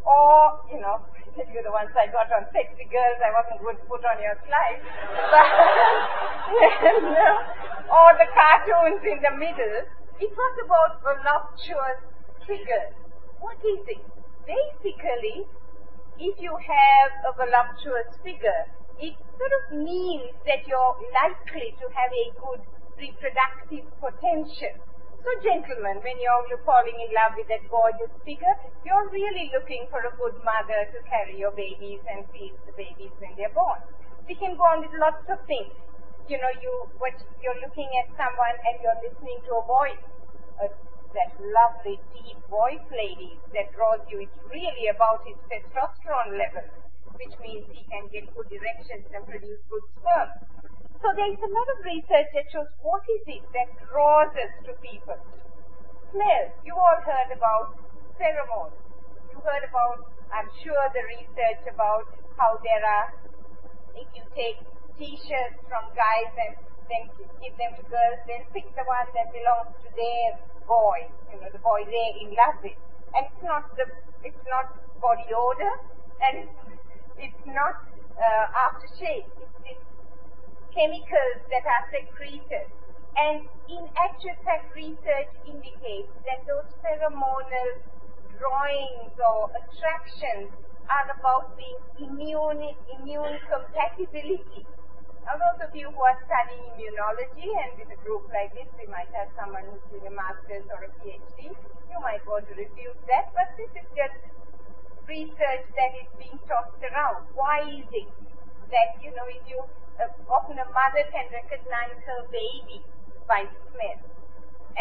or, 0.08 0.64
you 0.72 0.80
know, 0.80 1.04
tell 1.36 1.44
you 1.52 1.60
the 1.60 1.76
ones 1.76 1.92
I 1.92 2.08
got 2.08 2.32
on 2.32 2.48
sexy 2.56 2.88
girls, 2.88 3.20
I 3.20 3.36
wasn't 3.36 3.60
going 3.60 3.76
to 3.76 3.86
put 3.92 4.00
on 4.08 4.16
your 4.24 4.40
slide, 4.48 4.80
but, 5.36 7.04
know, 7.04 7.36
or 7.92 8.10
the 8.16 8.32
cartoons 8.32 9.04
in 9.04 9.20
the 9.20 9.36
middle, 9.36 9.78
it 10.24 10.32
was 10.32 10.54
about 10.64 11.04
voluptuous 11.04 12.00
figures. 12.48 12.96
What 13.44 13.60
is 13.60 13.84
it? 13.92 14.19
Basically, 14.50 15.46
if 16.18 16.36
you 16.42 16.58
have 16.58 17.12
a 17.30 17.32
voluptuous 17.38 18.18
figure, 18.26 18.66
it 18.98 19.14
sort 19.38 19.54
of 19.62 19.78
means 19.78 20.34
that 20.50 20.66
you're 20.66 20.98
likely 21.14 21.78
to 21.78 21.86
have 21.94 22.10
a 22.10 22.26
good 22.34 22.62
reproductive 22.98 23.86
potential. 24.02 24.74
So, 25.22 25.30
gentlemen, 25.46 26.02
when 26.02 26.18
you're 26.18 26.64
falling 26.66 26.98
in 26.98 27.12
love 27.14 27.38
with 27.38 27.46
that 27.54 27.62
gorgeous 27.70 28.10
figure, 28.26 28.56
you're 28.82 29.08
really 29.14 29.54
looking 29.54 29.86
for 29.94 30.02
a 30.02 30.12
good 30.18 30.42
mother 30.42 30.82
to 30.92 31.00
carry 31.06 31.38
your 31.38 31.54
babies 31.54 32.02
and 32.10 32.26
feed 32.34 32.58
the 32.66 32.74
babies 32.74 33.14
when 33.22 33.38
they're 33.38 33.54
born. 33.54 33.86
We 34.26 34.34
can 34.34 34.58
go 34.58 34.66
on 34.66 34.82
with 34.82 34.96
lots 34.98 35.30
of 35.30 35.46
things. 35.46 35.76
You 36.26 36.42
know, 36.42 36.54
you 36.58 36.90
what 36.98 37.14
you're 37.44 37.60
looking 37.62 37.90
at 38.02 38.10
someone 38.18 38.56
and 38.66 38.76
you're 38.82 38.98
listening 39.06 39.46
to 39.46 39.62
a 39.62 39.64
voice, 39.70 40.06
uh, 40.58 40.74
that 41.14 41.34
lovely 41.42 41.98
deep 42.14 42.38
voice, 42.50 42.84
ladies, 42.94 43.42
that 43.54 43.74
draws 43.74 44.02
you. 44.10 44.26
It's 44.26 44.40
really 44.50 44.90
about 44.94 45.26
his 45.26 45.38
testosterone 45.50 46.38
level, 46.38 46.66
which 47.18 47.34
means 47.42 47.66
he 47.74 47.82
can 47.90 48.06
get 48.14 48.30
good 48.34 48.50
erections 48.50 49.10
and 49.14 49.26
produce 49.26 49.62
good 49.70 49.86
sperm. 49.98 50.30
So 51.00 51.08
there's 51.16 51.40
a 51.40 51.52
lot 51.52 51.68
of 51.74 51.78
research 51.88 52.30
that 52.36 52.46
shows 52.52 52.68
what 52.84 53.02
is 53.08 53.24
it 53.40 53.44
that 53.56 53.70
draws 53.88 54.36
us 54.36 54.54
to 54.68 54.76
people. 54.84 55.18
Smell. 56.12 56.46
You 56.68 56.76
all 56.76 57.00
heard 57.06 57.32
about 57.32 57.78
pheromones. 58.20 58.76
You 59.32 59.40
heard 59.40 59.64
about, 59.64 60.04
I'm 60.34 60.50
sure, 60.60 60.84
the 60.92 61.04
research 61.08 61.64
about 61.72 62.04
how 62.36 62.60
there 62.62 62.84
are, 62.84 63.08
if 63.96 64.08
you 64.12 64.24
take 64.36 64.60
t-shirts 65.00 65.60
from 65.72 65.88
guys 65.96 66.32
and 66.36 66.54
then 66.92 67.08
give 67.40 67.56
them 67.56 67.72
to 67.80 67.84
girls, 67.88 68.20
they'll 68.28 68.50
pick 68.52 68.68
the 68.76 68.84
one 68.84 69.08
that 69.16 69.32
belongs 69.32 69.72
to 69.80 69.90
their 69.96 70.36
boy, 70.70 71.10
you 71.34 71.42
know, 71.42 71.50
the 71.50 71.58
boy 71.66 71.82
they're 71.90 72.16
in 72.22 72.38
with. 72.62 72.78
And 73.18 73.26
it's 73.26 73.42
not 73.42 73.66
the, 73.74 73.90
it's 74.22 74.46
not 74.46 74.70
body 75.02 75.26
odor, 75.34 75.76
and 76.22 76.46
it's, 77.18 77.42
not 77.50 77.82
uh, 78.14 78.46
aftershave. 78.70 79.26
It's 79.42 79.58
this 79.66 79.82
chemicals 80.70 81.42
that 81.50 81.66
are 81.66 81.84
secreted. 81.90 82.70
And 83.18 83.50
in 83.68 83.84
actual 83.98 84.38
fact, 84.46 84.70
research 84.78 85.34
indicates 85.50 86.14
that 86.30 86.46
those 86.46 86.70
pheromonal 86.86 87.82
drawings 88.38 89.12
or 89.18 89.50
attractions 89.58 90.54
are 90.86 91.08
about 91.18 91.58
being 91.58 91.82
immune, 91.98 92.78
immune 93.02 93.42
compatibility. 93.50 94.64
Now, 95.30 95.38
those 95.38 95.62
of 95.62 95.70
you 95.78 95.94
who 95.94 96.02
are 96.02 96.18
studying 96.26 96.74
immunology, 96.74 97.54
and 97.62 97.78
with 97.78 97.94
a 97.94 98.02
group 98.02 98.26
like 98.34 98.50
this, 98.58 98.66
we 98.82 98.90
might 98.90 99.14
have 99.14 99.30
someone 99.38 99.62
who's 99.70 99.86
doing 99.94 100.10
a 100.10 100.16
master's 100.18 100.66
or 100.74 100.82
a 100.82 100.90
PhD, 101.06 101.54
you 101.54 102.00
might 102.02 102.26
want 102.26 102.50
to 102.50 102.58
refute 102.58 102.98
that, 103.06 103.30
but 103.38 103.46
this 103.54 103.70
is 103.78 103.86
just 103.94 104.18
research 105.06 105.70
that 105.78 105.94
is 106.02 106.10
being 106.18 106.34
tossed 106.50 106.82
around. 106.82 107.30
Why 107.38 107.62
is 107.62 107.86
it 107.94 108.10
that, 108.74 108.98
you 109.06 109.14
know, 109.14 109.30
if 109.30 109.46
you, 109.46 109.62
uh, 110.02 110.10
often 110.34 110.58
a 110.58 110.66
mother 110.74 111.06
can 111.14 111.30
recognize 111.30 111.94
her 112.10 112.26
baby 112.34 112.82
by 113.30 113.46
smell. 113.70 114.02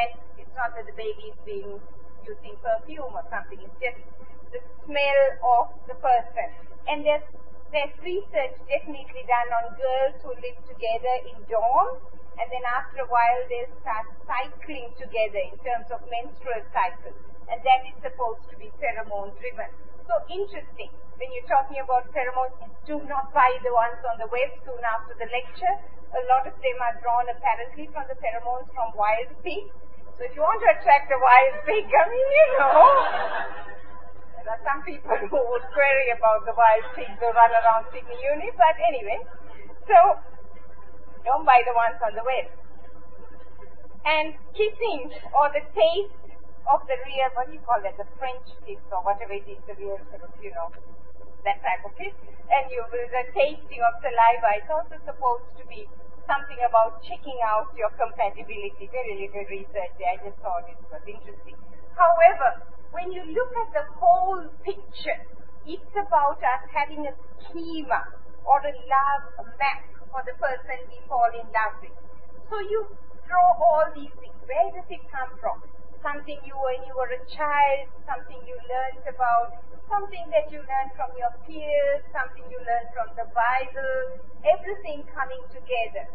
And 0.00 0.16
it's 0.40 0.54
not 0.56 0.72
that 0.80 0.88
the 0.88 0.96
baby 0.96 1.28
is 1.28 1.36
being 1.44 1.76
using 2.24 2.56
perfume 2.64 3.12
or 3.12 3.24
something, 3.28 3.60
it's 3.60 3.76
just 3.84 4.00
the 4.56 4.64
smell 4.88 5.20
of 5.60 5.76
the 5.84 5.96
person. 6.00 6.48
And 6.88 7.04
there's, 7.04 7.28
there's 7.72 7.92
research 8.00 8.56
definitely 8.64 9.24
done 9.28 9.50
on 9.60 9.76
girls 9.76 10.16
who 10.24 10.32
live 10.40 10.58
together 10.64 11.14
in 11.28 11.36
dorms, 11.48 12.00
and 12.40 12.46
then 12.48 12.64
after 12.64 13.04
a 13.04 13.08
while 13.10 13.42
they 13.50 13.68
start 13.82 14.08
cycling 14.24 14.88
together 14.96 15.42
in 15.42 15.56
terms 15.60 15.88
of 15.92 16.00
menstrual 16.08 16.64
cycle. 16.72 17.12
And 17.48 17.60
that 17.64 17.80
is 17.88 17.96
supposed 18.00 18.44
to 18.52 18.56
be 18.56 18.72
pheromone 18.80 19.36
driven. 19.40 19.68
So 20.08 20.16
interesting. 20.32 20.88
When 21.20 21.28
you're 21.34 21.50
talking 21.50 21.82
about 21.82 22.08
pheromones, 22.14 22.56
do 22.86 23.02
not 23.04 23.34
buy 23.34 23.52
the 23.60 23.72
ones 23.74 24.00
on 24.06 24.16
the 24.16 24.30
web 24.32 24.54
soon 24.64 24.80
after 24.80 25.12
the 25.18 25.28
lecture. 25.28 25.74
A 26.16 26.22
lot 26.30 26.48
of 26.48 26.56
them 26.64 26.78
are 26.80 26.96
drawn 27.04 27.28
apparently 27.28 27.90
from 27.92 28.08
the 28.08 28.16
pheromones 28.16 28.70
from 28.72 28.96
wild 28.96 29.28
pigs. 29.44 29.74
So 30.16 30.24
if 30.24 30.32
you 30.32 30.40
want 30.40 30.62
to 30.64 30.70
attract 30.72 31.12
a 31.12 31.20
wild 31.20 31.54
pig, 31.68 31.84
I 32.00 32.04
mean, 32.08 32.28
you 32.32 32.46
know, 32.56 33.77
there 34.44 34.54
are 34.54 34.62
some 34.62 34.82
people 34.86 35.18
who 35.32 35.40
would 35.40 35.66
query 35.74 36.08
about 36.14 36.46
the 36.46 36.54
wild 36.54 36.86
pigs 36.94 37.16
who 37.18 37.28
run 37.34 37.50
around 37.50 37.90
Sydney 37.90 38.18
Uni, 38.22 38.50
but 38.54 38.76
anyway. 38.86 39.18
So 39.88 40.20
don't 41.24 41.44
buy 41.44 41.60
the 41.64 41.74
ones 41.74 41.98
on 42.04 42.12
the 42.14 42.24
web. 42.24 42.46
And 44.08 44.32
kissing 44.56 45.12
or 45.36 45.52
the 45.52 45.64
taste 45.76 46.16
of 46.68 46.84
the 46.88 46.96
real, 47.04 47.28
what 47.36 47.48
do 47.48 47.56
you 47.56 47.64
call 47.64 47.80
that, 47.84 47.96
the 47.96 48.08
French 48.16 48.44
kiss 48.64 48.80
or 48.92 49.04
whatever 49.04 49.32
it 49.32 49.44
is, 49.48 49.60
the 49.68 49.76
real 49.76 50.00
sort 50.12 50.24
of, 50.24 50.32
you 50.40 50.52
know, 50.52 50.72
that 51.44 51.60
type 51.60 51.84
of 51.84 51.92
kiss. 51.96 52.12
And 52.48 52.72
you 52.72 52.80
the 52.88 53.24
tasting 53.36 53.82
of 53.84 53.92
saliva 54.00 54.50
is 54.56 54.68
also 54.72 54.96
supposed 55.04 55.48
to 55.60 55.64
be 55.68 55.84
something 56.24 56.60
about 56.64 57.00
checking 57.04 57.36
out 57.44 57.72
your 57.76 57.92
compatibility. 57.96 58.88
Very 58.88 59.28
little 59.28 59.44
research 59.48 59.92
there. 60.00 60.12
I 60.12 60.20
just 60.20 60.36
thought 60.40 60.64
it 60.68 60.80
was 60.88 61.04
interesting. 61.04 61.56
However, 61.96 62.64
when 62.90 63.12
you 63.12 63.22
look 63.32 63.52
at 63.66 63.70
the 63.72 63.86
whole 63.98 64.44
picture, 64.64 65.20
it's 65.66 65.94
about 65.94 66.40
us 66.40 66.62
having 66.72 67.04
a 67.06 67.14
schema 67.44 68.08
or 68.44 68.58
a 68.64 68.74
love 68.88 69.24
map 69.60 69.84
for 70.10 70.22
the 70.24 70.34
person 70.40 70.88
we 70.88 70.98
fall 71.08 71.28
in 71.34 71.44
love 71.52 71.76
with. 71.80 71.92
So 72.48 72.56
you 72.60 72.88
draw 73.28 73.48
all 73.60 73.86
these 73.94 74.12
things. 74.20 74.36
Where 74.48 74.72
does 74.72 74.88
it 74.88 75.04
come 75.12 75.36
from? 75.40 75.60
something 76.02 76.38
you 76.46 76.54
when 76.54 76.80
you 76.86 76.94
were 76.94 77.10
a 77.10 77.22
child, 77.26 77.90
something 78.06 78.38
you 78.46 78.56
learned 78.70 79.04
about, 79.10 79.54
something 79.90 80.26
that 80.30 80.46
you 80.50 80.62
learned 80.62 80.92
from 80.94 81.10
your 81.18 81.32
peers, 81.46 82.02
something 82.14 82.44
you 82.50 82.60
learned 82.62 82.90
from 82.94 83.10
the 83.18 83.26
Bible, 83.34 84.22
everything 84.46 85.02
coming 85.10 85.42
together. 85.50 86.06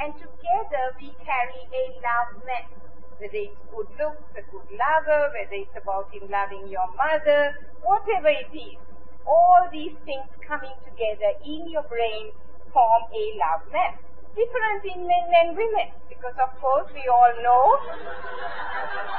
And 0.00 0.16
together 0.16 0.84
we 0.98 1.12
carry 1.22 1.62
a 1.68 1.84
love 2.02 2.42
map. 2.42 2.79
Whether 3.20 3.52
it's 3.52 3.60
good 3.68 3.92
looks, 4.00 4.24
a 4.32 4.40
good 4.48 4.64
lover, 4.72 5.28
whether 5.36 5.52
it's 5.60 5.76
about 5.76 6.08
him 6.08 6.24
loving 6.32 6.72
your 6.72 6.88
mother, 6.96 7.52
whatever 7.84 8.32
it 8.32 8.48
is. 8.48 8.80
All 9.28 9.68
these 9.68 9.92
things 10.08 10.24
coming 10.40 10.72
together 10.88 11.36
in 11.44 11.68
your 11.68 11.84
brain 11.84 12.32
form 12.72 13.04
a 13.12 13.24
love 13.36 13.68
map. 13.68 14.00
Different 14.32 14.88
in 14.88 15.04
men 15.04 15.28
and 15.36 15.48
women 15.52 15.92
because 16.08 16.32
of 16.40 16.48
course 16.64 16.88
we 16.96 17.04
all 17.12 17.34
know 17.44 17.76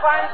one, 0.02 0.30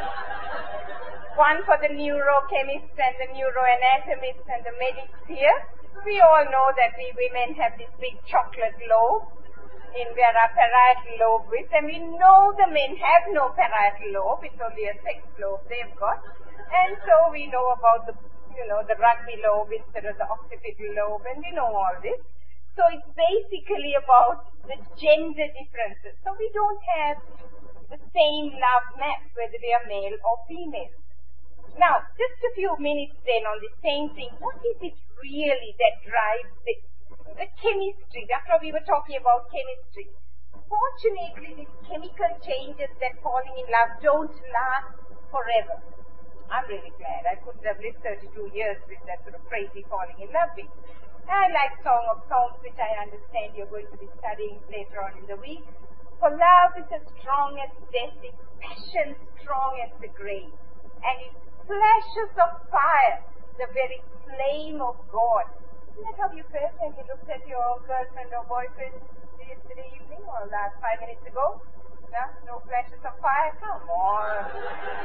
one 1.35 1.59
for 1.67 1.75
the 1.83 1.91
neurochemists 1.91 2.95
and 2.95 3.15
the 3.19 3.27
neuroanatomists 3.35 4.47
and 4.47 4.63
the 4.63 4.71
medics 4.79 5.19
here. 5.27 5.59
We 6.05 6.23
all 6.23 6.47
know 6.47 6.71
that 6.79 6.95
we 6.95 7.11
women 7.19 7.59
have 7.59 7.75
this 7.75 7.91
big 7.99 8.15
chocolate 8.31 8.79
lobe 8.87 9.27
in 9.95 10.07
our 10.11 10.49
parietal 10.55 11.15
lobe 11.19 11.53
and 11.53 11.85
we 11.85 11.99
know 12.19 12.53
the 12.57 12.67
men 12.71 12.97
have 12.97 13.29
no 13.31 13.53
parietal 13.55 14.11
lobe, 14.11 14.43
it's 14.43 14.59
only 14.59 14.89
a 14.89 14.95
sex 15.05 15.23
lobe 15.39 15.61
they've 15.69 15.95
got. 15.99 16.23
And 16.67 16.97
so 17.07 17.31
we 17.31 17.47
know 17.47 17.71
about 17.71 18.07
the 18.07 18.15
you 18.57 18.65
know, 18.65 18.81
the 18.89 18.97
rugby 18.97 19.37
lobe 19.45 19.69
instead 19.69 20.09
of 20.09 20.17
the 20.17 20.25
occipital 20.25 20.89
lobe, 20.97 21.29
and 21.29 21.45
we 21.45 21.53
know 21.53 21.69
all 21.69 21.93
this. 22.01 22.17
So 22.73 22.81
it's 22.89 23.05
basically 23.13 23.93
about 23.93 24.49
the 24.65 24.77
gender 24.97 25.45
differences. 25.53 26.17
So 26.25 26.33
we 26.33 26.49
don't 26.53 26.81
have 26.97 27.17
the 27.93 28.01
same 28.01 28.57
love 28.57 28.87
map 28.97 29.21
whether 29.37 29.57
we 29.61 29.69
are 29.77 29.85
male 29.85 30.17
or 30.25 30.35
female. 30.49 30.93
Now, 31.77 32.01
just 32.17 32.37
a 32.41 32.51
few 32.57 32.73
minutes 32.81 33.13
then 33.21 33.45
on 33.45 33.61
the 33.61 33.73
same 33.85 34.09
thing. 34.17 34.33
What 34.41 34.57
is 34.65 34.77
it 34.81 34.97
really 35.21 35.77
that 35.77 36.01
drives 36.01 36.53
this? 36.65 36.81
The 37.35 37.47
chemistry. 37.59 38.23
That's 38.31 38.47
what 38.47 38.63
we 38.63 38.71
were 38.71 38.85
talking 38.87 39.19
about 39.19 39.51
chemistry. 39.51 40.07
Fortunately, 40.71 41.63
these 41.63 41.75
chemical 41.83 42.31
changes 42.43 42.91
that 43.03 43.19
falling 43.19 43.55
in 43.59 43.67
love 43.67 43.99
don't 43.99 44.35
last 44.55 44.95
forever. 45.27 45.83
I'm 46.47 46.63
really 46.71 46.95
glad. 46.95 47.27
I 47.27 47.35
couldn't 47.43 47.63
have 47.67 47.79
lived 47.83 47.99
32 48.03 48.55
years 48.55 48.79
with 48.87 49.03
that 49.11 49.19
sort 49.27 49.35
of 49.35 49.43
crazy 49.51 49.83
falling 49.91 50.15
in 50.23 50.31
love 50.31 50.55
thing. 50.55 50.71
I 51.27 51.51
like 51.51 51.75
Song 51.83 52.07
of 52.15 52.23
Songs, 52.31 52.55
which 52.63 52.79
I 52.79 53.03
understand 53.03 53.51
you're 53.51 53.67
going 53.67 53.91
to 53.91 53.99
be 53.99 54.07
studying 54.23 54.63
later 54.71 55.03
on 55.03 55.11
in 55.19 55.27
the 55.27 55.35
week. 55.43 55.67
For 56.23 56.31
love 56.31 56.71
is 56.79 56.87
as 56.87 57.03
strong 57.19 57.59
as 57.59 57.71
death, 57.91 58.15
its 58.23 58.39
passion 58.63 59.19
strong 59.43 59.75
as 59.83 59.91
the 59.99 60.07
grave, 60.15 60.55
and 61.03 61.15
its 61.27 61.35
flashes 61.67 62.31
of 62.39 62.63
fire, 62.71 63.19
the 63.59 63.67
very 63.75 63.99
flame 64.23 64.79
of 64.79 64.95
God. 65.11 65.51
Isn't 65.97 66.13
that 66.13 66.21
how 66.21 66.29
you 66.29 66.45
felt 66.53 66.77
when 66.77 66.93
you 66.93 67.01
looked 67.09 67.25
at 67.25 67.41
your 67.49 67.81
girlfriend 67.89 68.29
or 68.29 68.45
boyfriend 68.45 68.93
yesterday 69.41 69.89
evening 69.97 70.21
or 70.29 70.45
last 70.53 70.77
five 70.77 71.01
minutes 71.01 71.25
ago? 71.25 71.57
No, 72.45 72.61
flashes 72.69 73.01
of 73.01 73.17
fire? 73.17 73.49
Come 73.57 73.81
on. 73.89 74.45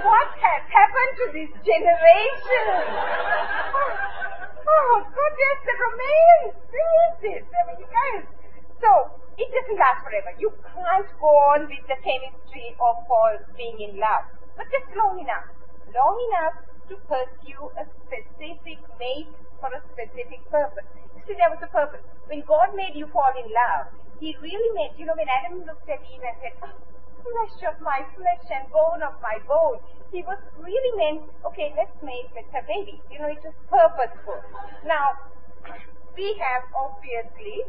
What 0.05 0.31
has 0.37 0.63
happened 0.69 1.13
to 1.17 1.27
this 1.33 1.53
generation? 1.65 2.67
Oh, 3.73 3.89
oh 4.69 4.97
goodness, 5.01 5.59
the 5.65 5.75
romance. 5.81 6.61
This? 7.25 7.41
I 7.41 7.61
mean, 7.73 7.81
you 7.81 7.89
guys. 7.89 8.29
So, 8.77 9.17
it 9.41 9.49
doesn't 9.49 9.81
last 9.81 10.05
forever. 10.05 10.37
You 10.37 10.53
can't 10.61 11.09
go 11.17 11.33
on 11.57 11.73
with 11.73 11.89
the 11.89 11.97
chemistry 12.05 12.77
of 12.77 13.01
all 13.09 13.33
being 13.57 13.81
in 13.81 13.97
love. 13.97 14.29
But 14.61 14.69
just 14.69 14.93
long 14.93 15.17
enough. 15.17 15.49
Long 15.89 16.17
enough 16.29 16.61
to 16.93 17.01
pursue 17.09 17.73
a 17.81 17.89
specific 18.05 18.85
mate 19.01 19.33
for 19.63 19.71
a 19.71 19.81
specific 19.95 20.43
purpose. 20.51 20.85
See, 21.23 21.39
there 21.39 21.55
was 21.55 21.63
a 21.63 21.71
purpose. 21.71 22.03
When 22.27 22.43
God 22.43 22.75
made 22.75 22.99
you 22.99 23.07
fall 23.15 23.31
in 23.39 23.47
love, 23.47 23.95
He 24.19 24.35
really 24.43 24.71
made, 24.75 24.99
you 24.99 25.07
know, 25.07 25.15
when 25.15 25.31
Adam 25.31 25.63
looked 25.63 25.87
at 25.87 26.03
Eve 26.03 26.23
and 26.23 26.37
said, 26.43 26.55
ah, 26.63 26.75
flesh 27.23 27.59
of 27.71 27.79
my 27.81 28.03
flesh 28.19 28.47
and 28.51 28.67
bone 28.71 29.03
of 29.03 29.15
my 29.23 29.39
bone. 29.47 29.79
He 30.11 30.23
was 30.27 30.39
really 30.59 30.93
meant, 30.99 31.31
okay, 31.47 31.73
let's 31.79 31.95
make 32.03 32.29
let's 32.35 32.51
have 32.53 32.67
baby. 32.67 33.01
You 33.11 33.23
know, 33.23 33.31
it 33.31 33.41
was 33.43 33.55
purposeful. 33.71 34.43
Now, 34.85 35.31
we 36.19 36.37
have 36.43 36.67
obviously 36.75 37.65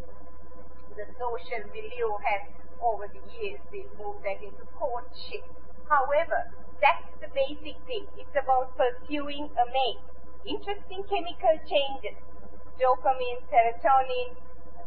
the 0.97 1.05
social 1.17 1.63
milieu 1.73 2.17
has 2.21 2.43
over 2.81 3.07
the 3.07 3.23
years 3.37 3.61
we've 3.71 3.89
moved 3.97 4.25
that 4.25 4.43
into 4.43 4.65
courtship. 4.77 5.45
However, 5.87 6.51
that's 6.81 7.07
the 7.21 7.29
basic 7.31 7.79
thing. 7.87 8.05
It's 8.17 8.35
about 8.35 8.75
pursuing 8.75 9.49
a 9.55 9.65
mate. 9.71 10.03
Interesting 10.45 11.03
chemical 11.07 11.55
changes. 11.67 12.19
Dopamine, 12.79 13.41
serotonin, 13.47 14.35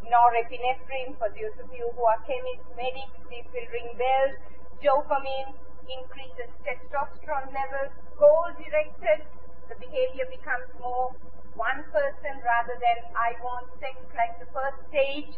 norepinephrine, 0.04 1.16
for 1.18 1.30
those 1.32 1.56
of 1.62 1.68
you 1.72 1.88
who 1.96 2.02
are 2.04 2.20
chemists, 2.28 2.68
medics, 2.76 3.16
these 3.30 3.46
will 3.54 3.68
ring 3.72 3.90
bells 3.96 4.36
dopamine 4.84 5.56
increases 5.88 6.50
testosterone 6.66 7.48
levels, 7.54 7.92
goal 8.18 8.48
directed, 8.58 9.24
the 9.68 9.76
behavior 9.80 10.26
becomes 10.28 10.68
more 10.80 11.14
one 11.56 11.80
person 11.88 12.34
rather 12.44 12.76
than 12.76 12.98
I 13.16 13.32
want 13.40 13.66
sex 13.80 13.96
like 14.12 14.36
the 14.38 14.46
first 14.52 14.76
stage. 14.92 15.32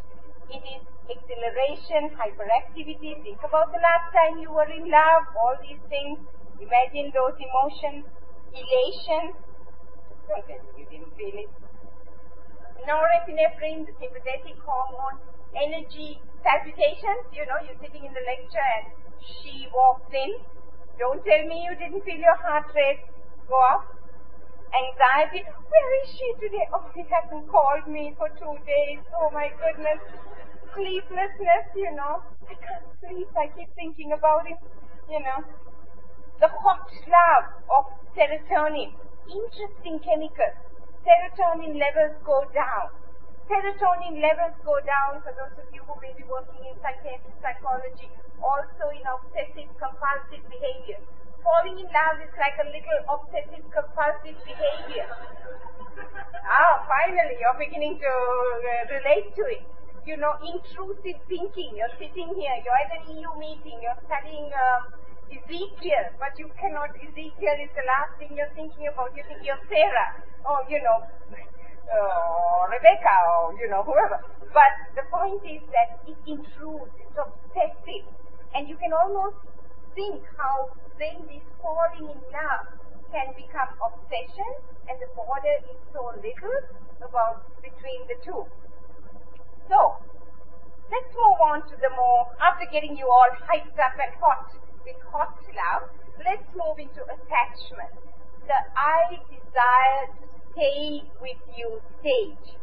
It 0.51 0.63
is 0.65 0.83
exhilaration, 1.07 2.11
hyperactivity. 2.17 3.23
Think 3.23 3.39
about 3.45 3.71
the 3.71 3.79
last 3.79 4.11
time 4.11 4.41
you 4.41 4.51
were 4.51 4.67
in 4.67 4.89
love, 4.89 5.23
all 5.37 5.55
these 5.63 5.81
things. 5.87 6.19
Imagine 6.59 7.13
those 7.15 7.37
emotions. 7.39 8.03
Elation. 8.51 9.37
Me 10.29 10.43
you 10.77 10.85
didn't 10.85 11.15
feel 11.17 11.33
it. 11.33 11.49
Norepinephrine, 12.85 13.85
the 13.85 13.93
sympathetic 13.99 14.57
hormone. 14.63 15.17
Energy, 15.55 16.21
palpitations. 16.43 17.25
You 17.33 17.45
know, 17.47 17.57
you're 17.65 17.79
sitting 17.81 18.05
in 18.05 18.13
the 18.13 18.21
lecture 18.21 18.61
and 18.77 18.93
she 19.25 19.67
walked 19.73 20.13
in. 20.13 20.37
Don't 20.99 21.23
tell 21.25 21.43
me 21.47 21.65
you 21.65 21.75
didn't 21.75 22.03
feel 22.05 22.17
your 22.17 22.35
heart 22.35 22.65
rate 22.75 23.01
go 23.47 23.59
up. 23.59 23.85
Anxiety. 24.69 25.43
Where 25.69 26.03
is 26.03 26.09
she 26.13 26.33
today? 26.39 26.67
Oh, 26.73 26.85
he 26.93 27.03
hasn't 27.09 27.49
called 27.49 27.87
me 27.87 28.13
for 28.17 28.29
two 28.29 28.57
days. 28.65 28.99
Oh 29.17 29.29
my 29.31 29.49
goodness. 29.49 29.99
Sleeplessness, 30.75 31.65
you 31.75 31.91
know. 31.95 32.21
I 32.47 32.53
can't 32.53 32.85
sleep. 33.01 33.29
I 33.35 33.47
keep 33.47 33.73
thinking 33.75 34.11
about 34.11 34.45
him, 34.47 34.57
you 35.09 35.19
know. 35.21 35.43
The 36.39 36.47
hot 36.47 36.87
love 37.09 37.45
of 37.75 37.85
serotonin. 38.15 38.93
Interesting 39.29 39.99
chemical. 39.99 40.51
Serotonin 41.05 41.77
levels 41.79 42.17
go 42.25 42.43
down 42.53 42.89
serotonin 43.49 44.21
levels 44.21 44.53
go 44.61 44.77
down 44.85 45.17
for 45.25 45.33
those 45.33 45.49
of 45.57 45.65
you 45.73 45.81
who 45.89 45.97
may 45.97 46.13
be 46.13 46.21
working 46.29 46.61
in 46.69 46.77
psychiatric 46.85 47.33
psychology, 47.41 48.05
also 48.37 48.93
in 48.93 49.01
obsessive 49.09 49.65
compulsive 49.81 50.45
behavior. 50.53 51.01
falling 51.41 51.79
in 51.81 51.89
love 51.89 52.21
is 52.21 52.29
like 52.37 52.53
a 52.61 52.67
little 52.69 52.99
obsessive 53.09 53.65
compulsive 53.73 54.37
behavior. 54.45 55.07
Ah, 56.45 56.85
finally, 56.85 57.41
you're 57.41 57.57
beginning 57.57 57.97
to 57.97 58.11
uh, 58.11 58.83
relate 58.91 59.33
to 59.33 59.43
it. 59.49 59.63
You 60.05 60.17
know, 60.17 60.35
intrusive 60.45 61.17
thinking. 61.31 61.73
You're 61.79 61.95
sitting 61.97 62.29
here, 62.37 62.55
you're 62.61 62.79
at 62.85 62.91
an 63.01 63.17
EU 63.17 63.33
meeting, 63.39 63.81
you're 63.81 63.97
studying 64.05 64.51
um, 64.51 64.98
Ezekiel, 65.29 66.09
but 66.17 66.33
you 66.37 66.49
cannot, 66.57 66.89
Ezekiel 66.97 67.57
is 67.61 67.69
the 67.77 67.85
last 67.85 68.17
thing 68.17 68.33
you're 68.33 68.51
thinking 68.57 68.89
about. 68.89 69.13
You're 69.13 69.29
thinking 69.29 69.53
of 69.53 69.61
Sarah, 69.69 70.17
or, 70.45 70.65
you 70.69 70.81
know, 70.81 71.05
uh, 71.05 72.61
Rebecca, 72.69 73.15
or, 73.37 73.53
you 73.61 73.69
know, 73.69 73.85
whoever. 73.85 74.17
But 74.53 74.73
the 74.97 75.05
point 75.13 75.45
is 75.45 75.61
that 75.69 76.01
it 76.09 76.17
intrudes, 76.25 76.93
it's 76.97 77.17
obsessive. 77.17 78.05
And 78.57 78.65
you 78.65 78.77
can 78.81 78.89
almost 78.93 79.37
think 79.93 80.25
how 80.37 80.73
when 80.97 81.21
this 81.29 81.45
falling 81.61 82.09
in 82.09 82.21
love 82.33 82.65
can 83.13 83.33
become 83.37 83.69
obsession 83.81 84.49
and 84.89 84.97
the 84.97 85.09
border 85.13 85.61
is 85.69 85.77
so 85.93 86.09
little 86.17 86.59
about 87.05 87.45
between 87.61 88.01
the 88.09 88.17
two. 88.25 88.45
So, 89.69 90.01
let's 90.89 91.11
move 91.13 91.39
on 91.45 91.61
to 91.69 91.75
the 91.77 91.93
more, 91.93 92.33
after 92.41 92.65
getting 92.73 92.97
you 92.97 93.05
all 93.05 93.29
hyped 93.45 93.77
up 93.77 93.93
and 94.01 94.13
hot 94.17 94.49
with 94.85 94.99
hot 95.11 95.35
love, 95.53 95.89
let's 96.23 96.47
move 96.55 96.79
into 96.79 97.01
attachment. 97.03 97.93
The 98.47 98.59
I 98.75 99.19
desire 99.29 100.07
to 100.19 100.25
stay 100.51 101.03
with 101.21 101.39
you 101.55 101.81
stage. 102.01 102.57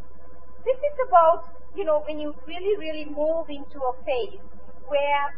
This 0.65 0.79
is 0.79 0.97
about, 1.09 1.47
you 1.77 1.85
know, 1.85 2.03
when 2.07 2.19
you 2.19 2.35
really, 2.47 2.77
really 2.77 3.07
move 3.07 3.49
into 3.49 3.79
a 3.79 3.95
phase 4.05 4.43
where 4.89 5.31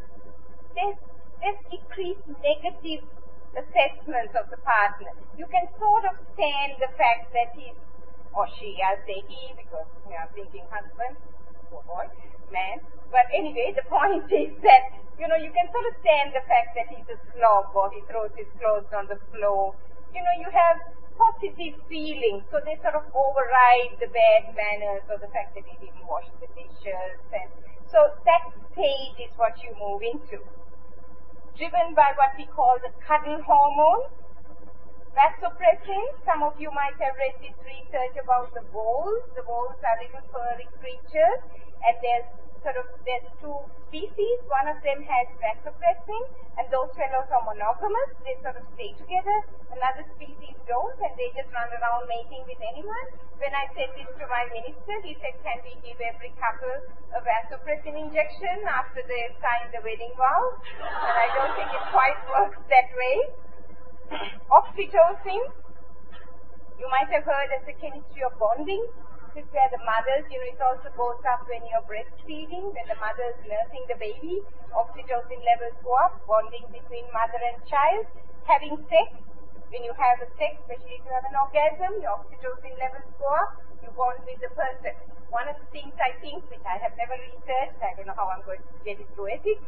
there's, 0.74 0.96
there's 1.40 1.60
increased 1.70 2.24
negative 2.40 3.04
assessments 3.52 4.34
of 4.36 4.48
the 4.50 4.60
partner. 4.64 5.12
You 5.36 5.46
can 5.50 5.68
sort 5.78 6.04
of 6.04 6.16
stand 6.34 6.80
the 6.80 6.90
fact 6.96 7.32
that 7.32 7.52
he's, 7.56 7.76
or 8.32 8.46
she, 8.58 8.76
I'll 8.84 9.00
say 9.04 9.24
he 9.26 9.52
because 9.56 9.88
you 10.06 10.14
know, 10.14 10.24
I'm 10.24 10.32
thinking 10.34 10.64
husband, 10.70 11.16
or 11.72 11.82
boy, 11.84 12.06
man. 12.52 12.80
But 13.10 13.26
anyway, 13.32 13.72
the 13.74 13.86
point 13.88 14.28
is 14.32 14.52
that, 14.62 14.96
you 15.18 15.26
know, 15.26 15.36
you 15.36 15.50
can 15.50 15.66
sort 15.74 15.86
of 15.90 15.94
stand 16.00 16.32
the 16.32 16.44
fact 16.46 16.78
that 16.78 16.86
he's 16.88 17.06
a 17.10 17.18
slob 17.34 17.74
or 17.74 17.90
he 17.90 18.00
throws 18.06 18.30
his 18.38 18.46
clothes 18.58 18.90
on 18.94 19.10
the 19.10 19.18
floor. 19.34 19.74
You 20.14 20.22
know, 20.22 20.34
you 20.38 20.48
have 20.54 20.78
positive 21.18 21.74
feelings, 21.90 22.46
so 22.50 22.62
they 22.62 22.78
sort 22.80 22.94
of 22.94 23.04
override 23.10 23.98
the 23.98 24.06
bad 24.08 24.54
manners 24.54 25.02
or 25.10 25.18
the 25.18 25.30
fact 25.34 25.58
that 25.58 25.66
he 25.66 25.74
didn't 25.82 26.06
wash 26.06 26.30
the 26.38 26.46
dishes. 26.54 27.18
And 27.34 27.50
so 27.90 28.14
that 28.24 28.46
stage 28.72 29.18
is 29.18 29.34
what 29.34 29.58
you 29.66 29.74
move 29.74 30.06
into 30.06 30.38
driven 31.58 31.90
by 31.98 32.14
what 32.14 32.30
we 32.38 32.46
call 32.54 32.78
the 32.78 32.94
cuddle 33.02 33.42
hormone. 33.42 34.06
Vasopressin, 35.18 36.06
some 36.22 36.46
of 36.46 36.54
you 36.62 36.70
might 36.70 36.94
have 37.02 37.18
read 37.18 37.34
this 37.42 37.58
research 37.66 38.14
about 38.22 38.54
the 38.54 38.62
voles. 38.70 39.26
The 39.34 39.42
voles 39.42 39.74
are 39.82 39.98
little 39.98 40.22
furry 40.30 40.70
creatures, 40.78 41.42
and 41.82 41.98
there's 41.98 42.30
sort 42.62 42.76
of 42.76 42.86
there's 43.06 43.28
two 43.40 43.58
species. 43.88 44.36
One 44.50 44.68
of 44.68 44.78
them 44.84 45.00
has 45.04 45.26
vasopressin, 45.40 46.22
and 46.58 46.66
those 46.68 46.90
fellows 46.92 47.28
are 47.30 47.44
monogamous. 47.46 48.10
They 48.26 48.36
sort 48.44 48.58
of 48.58 48.64
stay 48.74 48.92
together. 48.98 49.38
Another 49.72 50.04
species 50.18 50.54
don't, 50.68 50.98
and 51.00 51.12
they 51.16 51.30
just 51.32 51.48
run 51.54 51.70
around 51.72 52.10
mating 52.10 52.44
with 52.44 52.60
anyone. 52.60 53.06
When 53.38 53.54
I 53.54 53.70
said 53.72 53.94
this 53.94 54.10
to 54.18 54.26
my 54.26 54.44
minister, 54.50 54.94
he 55.06 55.14
said, 55.22 55.38
"Can 55.46 55.62
we 55.64 55.78
give 55.82 56.00
every 56.02 56.34
couple 56.36 56.76
a 57.14 57.20
vasopressin 57.22 57.96
injection 57.96 58.66
after 58.66 59.02
they 59.06 59.22
sign 59.40 59.70
the 59.72 59.82
wedding 59.82 60.14
vow?" 60.18 60.42
And 60.82 61.16
I 61.16 61.28
don't 61.34 61.54
think 61.56 61.70
it 61.72 61.84
quite 61.94 62.20
works 62.28 62.60
that 62.68 62.88
way. 62.92 63.16
Oxytocin, 64.58 65.42
you 66.78 66.88
might 66.90 67.10
have 67.10 67.24
heard 67.24 67.50
as 67.58 67.62
the 67.66 67.76
chemistry 67.78 68.22
of 68.22 68.38
bonding. 68.38 68.86
This 69.34 69.44
where 69.52 69.68
the 69.70 69.78
mothers, 69.84 70.24
you 70.32 70.40
know, 70.40 70.48
it 70.50 70.58
also 70.58 70.88
goes 70.96 71.20
up 71.28 71.46
when 71.46 71.62
you're 71.68 71.84
breastfeeding, 71.86 72.74
when 72.74 72.86
the 72.88 72.98
mother's 72.98 73.36
nursing 73.46 73.84
the 73.86 73.94
baby, 74.00 74.42
oxytocin 74.74 75.40
levels 75.44 75.76
go 75.84 75.94
up, 76.00 76.18
bonding 76.26 76.66
between 76.72 77.06
mother 77.12 77.38
and 77.38 77.60
child. 77.68 78.08
Having 78.48 78.82
sex, 78.88 79.14
when 79.70 79.84
you 79.84 79.92
have 79.94 80.18
a 80.24 80.28
sex, 80.40 80.58
especially 80.64 80.98
if 80.98 81.04
you 81.04 81.12
have 81.12 81.28
an 81.28 81.36
orgasm, 81.38 82.00
your 82.02 82.18
oxytocin 82.18 82.74
levels 82.80 83.06
go 83.20 83.28
up, 83.28 83.60
you 83.84 83.92
bond 83.94 84.18
with 84.24 84.40
the 84.40 84.50
person. 84.56 84.96
One 85.30 85.46
of 85.46 85.60
the 85.60 85.68
things 85.70 85.92
I 86.00 86.16
think, 86.24 86.48
which 86.48 86.64
I 86.64 86.80
have 86.80 86.96
never 86.96 87.14
researched, 87.20 87.78
I 87.84 87.92
don't 87.94 88.08
know 88.08 88.16
how 88.16 88.32
I'm 88.32 88.42
going 88.48 88.64
to 88.64 88.76
get 88.82 88.98
it 88.98 89.06
to 89.12 89.22
ethics, 89.28 89.62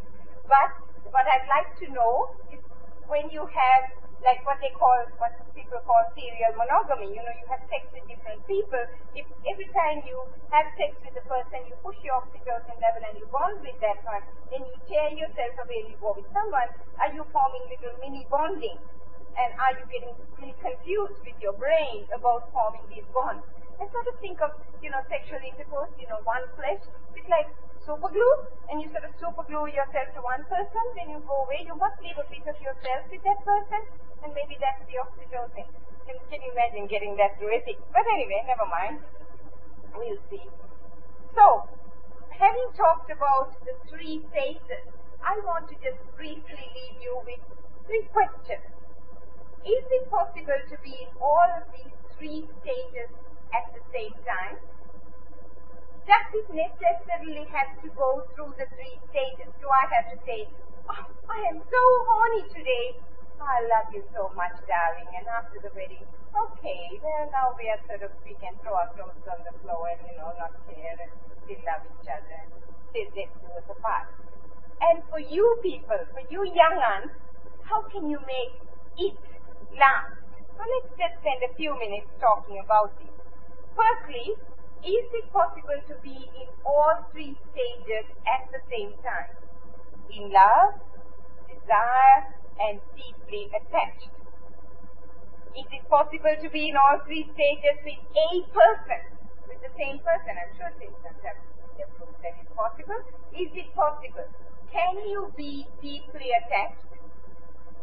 but 0.49 0.73
what 1.13 1.29
I'd 1.29 1.47
like 1.47 1.71
to 1.85 1.87
know 1.93 2.33
is 2.51 2.59
when 3.07 3.29
you 3.29 3.45
have 3.45 3.85
like 4.21 4.45
what 4.45 4.61
they 4.61 4.73
call, 4.77 5.01
what 5.17 5.33
people 5.57 5.81
call 5.89 6.05
serial 6.13 6.53
monogamy. 6.57 7.09
You 7.13 7.23
know, 7.25 7.35
you 7.35 7.47
have 7.49 7.63
sex 7.73 7.89
with 7.93 8.05
different 8.05 8.45
people. 8.45 8.85
If 9.17 9.25
every 9.49 9.69
time 9.73 10.05
you 10.05 10.21
have 10.53 10.69
sex 10.77 10.97
with 11.01 11.17
a 11.17 11.25
person, 11.25 11.65
you 11.69 11.75
push 11.81 11.97
your 12.05 12.21
oxytocin 12.21 12.77
level 12.81 13.03
and 13.05 13.17
you 13.17 13.27
bond 13.33 13.61
with 13.65 13.79
that 13.81 14.01
one, 14.05 14.25
then 14.53 14.65
you 14.69 14.77
tear 14.89 15.09
yourself 15.17 15.57
away 15.65 15.85
and 15.85 15.89
you 15.93 15.99
go 16.01 16.13
with 16.17 16.29
someone, 16.33 16.69
are 17.01 17.13
you 17.13 17.25
forming 17.33 17.65
little 17.73 17.97
mini 18.01 18.27
bonding? 18.29 18.79
And 19.41 19.51
are 19.57 19.73
you 19.79 19.87
getting 19.89 20.13
really 20.37 20.57
confused 20.61 21.17
with 21.25 21.39
your 21.41 21.55
brain 21.57 22.05
about 22.13 22.51
forming 22.53 22.85
these 22.93 23.07
bonds? 23.15 23.47
And 23.81 23.89
sort 23.89 24.05
of 24.13 24.19
think 24.21 24.43
of, 24.45 24.53
you 24.85 24.91
know, 24.93 25.01
sexual 25.09 25.41
intercourse, 25.41 25.89
you 25.97 26.05
know, 26.13 26.21
one 26.29 26.45
flesh. 26.59 26.83
It's 27.17 27.31
like 27.31 27.49
super 27.85 28.09
glue, 28.09 28.37
and 28.69 28.81
you 28.81 28.89
sort 28.93 29.05
of 29.05 29.13
super 29.19 29.43
glue 29.49 29.67
yourself 29.73 30.09
to 30.15 30.21
one 30.21 30.45
person, 30.47 30.85
then 30.95 31.11
you 31.11 31.19
go 31.27 31.45
away, 31.45 31.65
you 31.65 31.75
must 31.77 31.97
leave 32.05 32.19
a 32.21 32.27
piece 32.29 32.47
of 32.47 32.57
yourself 32.61 33.03
with 33.11 33.23
that 33.25 33.41
person, 33.45 33.81
and 34.23 34.35
maybe 34.37 34.57
that's 34.61 34.85
the 34.87 35.01
oxytocin. 35.01 35.67
Can, 36.07 36.17
can 36.29 36.41
you 36.43 36.53
imagine 36.53 36.87
getting 36.87 37.17
that 37.17 37.39
through? 37.39 37.57
But 37.93 38.05
anyway, 38.13 38.45
never 38.47 38.67
mind. 38.69 39.01
We'll 39.97 40.21
see. 40.29 40.45
So, 41.35 41.65
having 42.31 42.69
talked 42.77 43.11
about 43.11 43.53
the 43.65 43.75
three 43.89 44.23
phases, 44.33 44.85
I 45.23 45.41
want 45.45 45.69
to 45.69 45.77
just 45.81 46.01
briefly 46.17 46.67
leave 46.75 46.97
you 47.01 47.21
with 47.25 47.41
three 47.87 48.05
questions. 48.13 48.65
Is 49.65 49.85
it 49.93 50.11
possible 50.11 50.61
to 50.69 50.77
be 50.83 51.05
in 51.05 51.11
all 51.21 51.49
of 51.57 51.69
these 51.77 51.93
three 52.17 52.49
stages 52.63 53.13
at 53.53 53.69
the 53.75 53.83
same 53.93 54.15
time? 54.25 54.57
Does 56.11 56.43
it 56.43 56.51
necessarily 56.51 57.47
have 57.55 57.71
to 57.87 57.89
go 57.95 58.27
through 58.35 58.59
the 58.59 58.67
three 58.75 58.99
stages? 59.15 59.47
Do 59.63 59.71
I 59.71 59.87
have 59.95 60.11
to 60.11 60.19
say, 60.27 60.51
oh, 60.91 61.07
I 61.31 61.39
am 61.55 61.63
so 61.63 61.83
horny 62.11 62.51
today. 62.51 62.99
I 63.39 63.63
love 63.71 63.95
you 63.95 64.03
so 64.11 64.27
much, 64.35 64.59
darling. 64.67 65.07
And 65.15 65.31
after 65.31 65.63
the 65.63 65.71
wedding, 65.71 66.03
okay, 66.35 66.83
well, 66.99 67.31
now 67.31 67.55
we 67.55 67.71
are 67.71 67.79
sort 67.87 68.03
of, 68.03 68.11
we 68.27 68.35
can 68.43 68.59
throw 68.59 68.75
our 68.75 68.91
clothes 68.99 69.23
on 69.23 69.39
the 69.47 69.55
floor 69.63 69.87
and, 69.87 70.03
you 70.11 70.19
know, 70.19 70.35
not 70.35 70.51
care 70.67 70.99
and 70.99 71.15
still 71.47 71.63
love 71.63 71.87
each 71.87 72.11
other 72.11 72.39
and 72.43 72.51
still 72.91 73.11
get 73.15 73.31
to 73.31 73.47
us 73.55 73.67
apart. 73.71 74.11
And 74.83 75.07
for 75.15 75.23
you 75.23 75.47
people, 75.63 76.03
for 76.11 76.27
you 76.27 76.43
young 76.43 76.75
uns, 76.91 77.15
how 77.63 77.87
can 77.87 78.11
you 78.11 78.19
make 78.27 78.59
it 78.99 79.15
last? 79.79 80.19
So 80.59 80.67
let's 80.67 80.91
just 80.99 81.23
spend 81.23 81.39
a 81.47 81.55
few 81.55 81.71
minutes 81.79 82.11
talking 82.19 82.59
about 82.59 82.99
it. 82.99 83.15
Firstly, 83.79 84.35
is 84.85 85.07
it 85.13 85.33
possible 85.33 85.81
to 85.89 85.95
be 86.03 86.17
in 86.17 86.49
all 86.65 87.05
three 87.13 87.37
stages 87.53 88.07
at 88.25 88.49
the 88.53 88.61
same 88.73 88.97
time? 89.05 89.29
In 90.09 90.33
love, 90.33 90.81
desire, 91.49 92.33
and 92.61 92.81
deeply 92.97 93.53
attached. 93.53 94.09
Is 95.53 95.67
it 95.69 95.85
possible 95.89 96.37
to 96.41 96.49
be 96.49 96.71
in 96.71 96.77
all 96.77 97.01
three 97.05 97.29
stages 97.35 97.77
with 97.85 98.01
a 98.17 98.31
person, 98.55 99.03
with 99.49 99.61
the 99.61 99.73
same 99.77 99.99
person? 100.01 100.33
I'm 100.33 100.53
sure 100.57 100.73
systems 100.79 101.21
have 101.25 101.37
proof 101.97 102.15
that 102.23 102.35
it's 102.41 102.53
possible. 102.57 103.01
Is 103.37 103.51
it 103.53 103.69
possible? 103.75 104.29
Can 104.73 104.95
you 105.09 105.33
be 105.37 105.67
deeply 105.83 106.31
attached? 106.33 106.89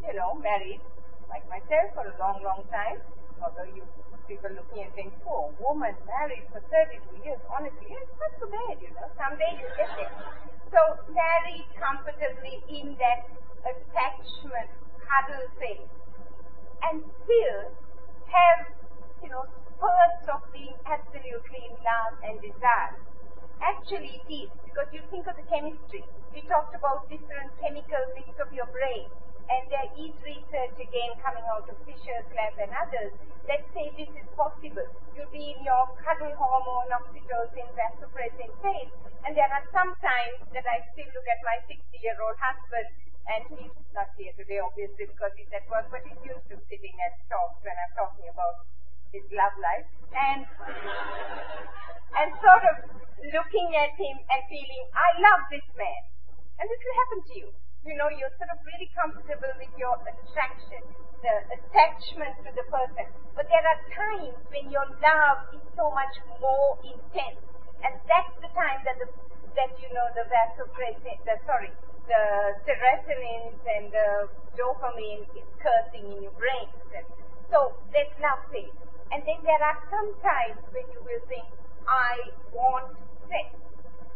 You 0.01 0.13
know, 0.15 0.35
married, 0.41 0.81
like 1.29 1.43
myself, 1.49 1.93
for 1.93 2.07
a 2.07 2.15
long, 2.17 2.41
long 2.41 2.63
time, 2.71 3.03
although 3.43 3.67
you 3.67 3.83
people 4.27 4.51
looking 4.51 4.83
and 4.83 4.91
saying, 4.93 5.11
poor 5.23 5.47
oh, 5.47 5.55
woman 5.63 5.95
married 6.03 6.43
for 6.51 6.59
32 6.67 7.23
years. 7.23 7.39
Honestly, 7.47 7.87
it's 7.87 8.11
not 8.19 8.31
so 8.37 8.45
bad, 8.51 8.75
you 8.83 8.91
know. 8.91 9.07
Someday 9.15 9.55
you 9.55 9.67
get 9.79 9.87
there. 9.95 10.11
So 10.69 10.99
married 11.15 11.65
comfortably 11.79 12.59
in 12.67 12.99
that 12.99 13.31
attachment, 13.63 14.69
cuddle 14.99 15.47
phase. 15.55 15.91
And 16.83 17.01
still 17.23 17.71
have, 18.27 18.67
you 19.23 19.31
know, 19.31 19.47
spurts 19.71 20.27
of 20.27 20.43
being 20.51 20.75
absolutely 20.83 21.71
in 21.71 21.75
love 21.81 22.19
and 22.21 22.35
desire. 22.43 22.99
Actually 23.63 24.21
it 24.21 24.27
is, 24.27 24.51
because 24.67 24.91
you 24.91 25.01
think 25.09 25.25
of 25.25 25.39
the 25.39 25.47
chemistry. 25.47 26.03
We 26.35 26.43
talked 26.45 26.75
about 26.75 27.09
different 27.09 27.49
chemical 27.63 28.03
bits 28.13 28.37
of 28.37 28.53
your 28.53 28.67
brain 28.69 29.09
and 29.47 29.63
there 29.71 29.89
is 29.95 30.13
research 30.23 30.75
again 30.75 31.11
coming 31.23 31.43
out 31.47 31.67
of 31.67 31.75
Fisher's 31.87 32.27
lab 32.35 32.55
and 32.59 32.71
others 32.75 33.11
that 33.47 33.63
say 33.71 33.91
this 33.95 34.11
is 34.11 34.27
possible. 34.35 34.85
You'll 35.15 35.31
be 35.31 35.55
in 35.55 35.63
your 35.63 35.87
cuddle 36.03 36.35
hormone, 36.35 36.91
oxytocin, 36.91 37.67
vasopressin 37.75 38.51
phase, 38.59 38.91
and 39.23 39.35
there 39.35 39.47
are 39.47 39.65
some 39.71 39.95
times 40.03 40.39
that 40.51 40.67
I 40.67 40.83
still 40.91 41.07
look 41.15 41.27
at 41.27 41.39
my 41.47 41.57
60-year-old 41.67 42.37
husband 42.39 42.87
And 43.27 43.43
he's 43.51 43.75
not 43.91 44.07
here 44.15 44.31
today, 44.39 44.63
obviously, 44.63 45.03
because 45.03 45.35
he's 45.35 45.51
at 45.51 45.67
work, 45.67 45.91
but 45.91 45.99
he's 46.07 46.15
used 46.23 46.47
to 46.47 46.55
sitting 46.71 46.95
at 47.03 47.11
talks 47.27 47.59
when 47.59 47.75
I'm 47.75 47.93
talking 47.99 48.23
about 48.31 48.63
his 49.11 49.27
love 49.35 49.51
life. 49.59 49.87
And, 50.15 50.47
and 52.23 52.29
sort 52.39 52.63
of 52.71 52.75
looking 53.27 53.69
at 53.75 53.91
him 53.99 54.15
and 54.31 54.41
feeling, 54.47 54.83
I 54.95 55.09
love 55.19 55.43
this 55.51 55.67
man. 55.75 56.01
And 56.55 56.71
this 56.71 56.79
will 56.79 56.97
happen 57.03 57.19
to 57.19 57.33
you. 57.35 57.47
You 57.87 57.95
know, 57.95 58.11
you're 58.11 58.35
sort 58.35 58.51
of 58.51 58.59
really 58.67 58.91
comfortable 58.91 59.53
with 59.55 59.71
your 59.79 59.95
attraction, 60.03 60.83
the 61.23 61.35
attachment 61.55 62.35
to 62.43 62.51
the 62.51 62.67
person. 62.67 63.07
But 63.31 63.47
there 63.47 63.63
are 63.63 63.79
times 63.95 64.35
when 64.51 64.67
your 64.67 64.83
love 64.99 65.55
is 65.55 65.63
so 65.71 65.87
much 65.95 66.11
more 66.43 66.75
intense. 66.83 67.39
And 67.79 67.95
that's 68.11 68.35
the 68.43 68.51
time 68.51 68.83
that 68.83 68.99
the 68.99 69.07
that 69.55 69.71
you 69.79 69.89
know 69.95 70.05
the 70.13 70.27
vasopressin, 70.29 71.17
the 71.23 71.39
sorry, 71.47 71.71
the 72.11 72.59
serotonin 72.67 73.55
and 73.65 73.89
the 73.89 74.29
dopamine 74.59 75.23
is 75.33 75.47
cursing 75.57 76.11
in 76.11 76.27
your 76.27 76.35
brain. 76.35 76.67
So 77.49 77.73
that's 77.95 78.11
love 78.19 78.43
phase. 78.51 78.75
And 79.15 79.23
then 79.23 79.39
there 79.47 79.63
are 79.63 79.79
some 79.89 80.11
times 80.19 80.59
when 80.75 80.83
you 80.91 80.99
will 81.07 81.23
think, 81.31 81.47
I 81.87 82.35
want 82.51 82.99
sex. 83.31 83.66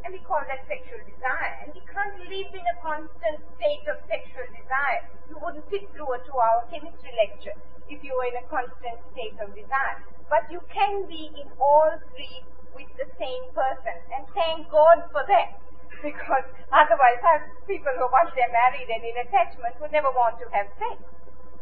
And 0.04 0.14
we 0.14 0.22
call 0.26 0.42
that 0.50 0.66
sexual 0.66 1.02
desire. 1.06 1.62
And 1.62 1.76
you 1.78 1.86
can't 1.86 2.18
live 2.26 2.52
in 2.54 2.66
a 2.66 2.78
constant 2.82 3.38
state 3.58 3.86
of 3.86 4.02
sexual 4.10 4.48
desire. 4.50 5.06
You 5.30 5.38
wouldn't 5.38 5.68
sit 5.70 5.86
through 5.94 6.10
a 6.16 6.20
two 6.26 6.38
hour 6.38 6.66
chemistry 6.74 7.14
lecture 7.22 7.54
if 7.86 8.02
you 8.02 8.16
were 8.18 8.28
in 8.34 8.42
a 8.42 8.46
constant 8.50 8.98
state 9.14 9.38
of 9.38 9.54
desire. 9.54 10.02
But 10.32 10.50
you 10.50 10.64
can 10.72 11.06
be 11.06 11.30
in 11.38 11.48
all 11.60 11.92
three 12.16 12.42
with 12.74 12.90
the 12.98 13.06
same 13.20 13.46
person. 13.54 13.96
And 14.16 14.26
thank 14.34 14.72
God 14.72 15.06
for 15.12 15.24
that. 15.28 15.60
Because 16.02 16.48
otherwise, 16.74 17.22
people 17.70 17.94
who 17.94 18.10
once 18.10 18.34
they're 18.34 18.50
married 18.50 18.90
and 18.90 19.06
in 19.06 19.22
attachment 19.22 19.78
would 19.78 19.94
never 19.94 20.10
want 20.10 20.40
to 20.42 20.50
have 20.50 20.66
sex. 20.82 20.98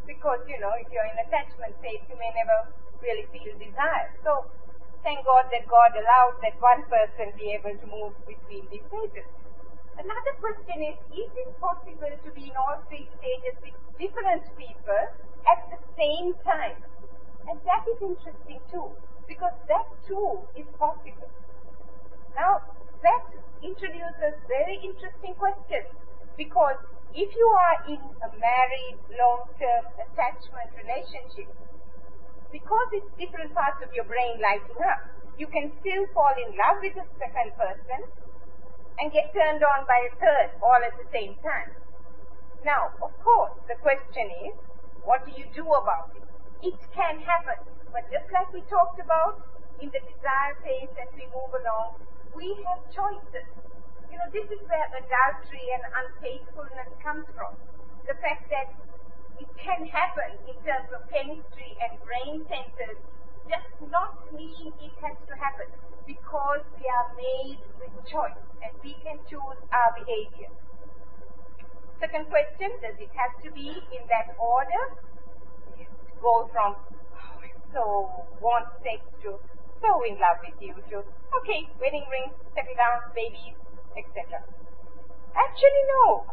Because, 0.08 0.40
you 0.48 0.56
know, 0.64 0.72
if 0.80 0.88
you're 0.94 1.06
in 1.12 1.20
attachment 1.28 1.76
state, 1.84 2.08
you 2.08 2.16
may 2.16 2.32
never 2.40 2.72
really 3.04 3.28
feel 3.36 3.52
desire. 3.60 4.08
So, 4.24 4.48
thank 5.04 5.26
God 5.26 5.48
that 5.52 5.68
God 5.68 5.96
allowed 5.96 6.40
that 6.44 6.60
one 6.60 6.84
person 6.88 7.32
be 7.38 7.56
able 7.56 7.76
to 7.76 7.88
move 7.88 8.14
between 8.28 8.68
these 8.72 8.84
stages. 8.88 9.28
Another 10.00 10.34
question 10.40 10.80
is, 10.80 10.96
is 11.12 11.32
it 11.36 11.52
possible 11.60 12.12
to 12.12 12.30
be 12.32 12.52
in 12.52 12.56
all 12.56 12.80
three 12.88 13.08
stages 13.20 13.56
with 13.60 13.76
different 14.00 14.48
people 14.56 15.04
at 15.44 15.60
the 15.72 15.80
same 16.00 16.36
time? 16.48 16.80
And 17.48 17.60
that 17.68 17.84
is 17.84 18.00
interesting 18.00 18.60
too, 18.72 18.96
because 19.28 19.56
that 19.68 19.88
too 20.08 20.40
is 20.56 20.68
possible. 20.80 21.28
Now, 22.36 22.64
that 23.04 23.26
introduces 23.64 24.40
very 24.48 24.80
interesting 24.84 25.36
questions, 25.36 25.92
because 26.38 26.80
if 27.12 27.28
you 27.36 27.48
are 27.60 27.78
in 27.92 28.00
a 28.24 28.30
married, 28.40 28.98
long-term 29.20 29.84
attachment 30.00 30.70
relationship, 30.80 31.52
because 32.52 32.90
it's 32.94 33.12
different 33.18 33.54
parts 33.54 33.82
of 33.86 33.94
your 33.94 34.06
brain 34.06 34.42
lighting 34.42 34.82
up, 34.86 35.06
you 35.38 35.48
can 35.48 35.72
still 35.80 36.04
fall 36.14 36.34
in 36.36 36.52
love 36.58 36.82
with 36.84 36.96
the 36.98 37.06
second 37.16 37.56
person 37.56 38.00
and 39.00 39.08
get 39.14 39.32
turned 39.32 39.64
on 39.64 39.88
by 39.88 40.00
a 40.10 40.14
third 40.20 40.50
all 40.60 40.82
at 40.84 40.96
the 41.00 41.08
same 41.14 41.38
time. 41.40 41.72
Now, 42.66 42.92
of 43.00 43.16
course, 43.24 43.56
the 43.72 43.80
question 43.80 44.28
is, 44.52 44.56
what 45.08 45.24
do 45.24 45.32
you 45.32 45.48
do 45.56 45.64
about 45.64 46.12
it? 46.20 46.28
It 46.60 46.76
can 46.92 47.24
happen, 47.24 47.64
but 47.96 48.04
just 48.12 48.28
like 48.36 48.52
we 48.52 48.60
talked 48.68 49.00
about 49.00 49.40
in 49.80 49.88
the 49.96 50.04
desire 50.04 50.60
phase 50.60 50.92
as 51.00 51.08
we 51.16 51.24
move 51.32 51.56
along, 51.56 52.04
we 52.36 52.52
have 52.68 52.84
choices. 52.92 53.48
You 54.12 54.20
know, 54.20 54.28
this 54.36 54.52
is 54.52 54.60
where 54.68 54.84
adultery 54.92 55.66
and 55.72 55.84
unfaithfulness 56.04 56.92
comes 57.00 57.24
from. 57.32 57.56
The 58.04 58.20
fact 58.20 58.52
that 58.52 58.76
happen 60.00 60.32
in 60.48 60.56
terms 60.64 60.88
of 60.96 61.04
chemistry 61.12 61.76
and 61.84 62.00
brain 62.08 62.48
centers 62.48 62.96
does 63.52 63.68
not 63.92 64.16
mean 64.32 64.72
it 64.80 64.96
has 65.04 65.18
to 65.28 65.36
happen 65.36 65.68
because 66.08 66.64
we 66.80 66.88
are 66.88 67.10
made 67.20 67.60
with 67.84 67.92
choice 68.08 68.40
and 68.64 68.72
we 68.80 68.96
can 69.04 69.20
choose 69.28 69.60
our 69.76 69.92
behavior. 70.00 70.48
Second 72.00 72.32
question, 72.32 72.72
does 72.80 72.96
it 72.96 73.12
have 73.12 73.36
to 73.44 73.52
be 73.52 73.76
in 73.76 74.04
that 74.08 74.32
order? 74.40 74.84
Go 76.24 76.48
from, 76.52 76.80
oh, 76.80 77.44
so 77.76 77.84
want 78.40 78.72
sex 78.80 79.04
to 79.24 79.36
so 79.80 80.04
in 80.04 80.20
love 80.20 80.44
with 80.44 80.60
you 80.60 80.76
to, 80.92 80.98
okay, 81.40 81.62
wedding 81.80 82.04
ring, 82.12 82.36
settle 82.52 82.76
down, 82.76 83.00
babies, 83.16 83.56
etc. 83.96 84.44
Actually, 85.32 85.84
no. 85.88 86.28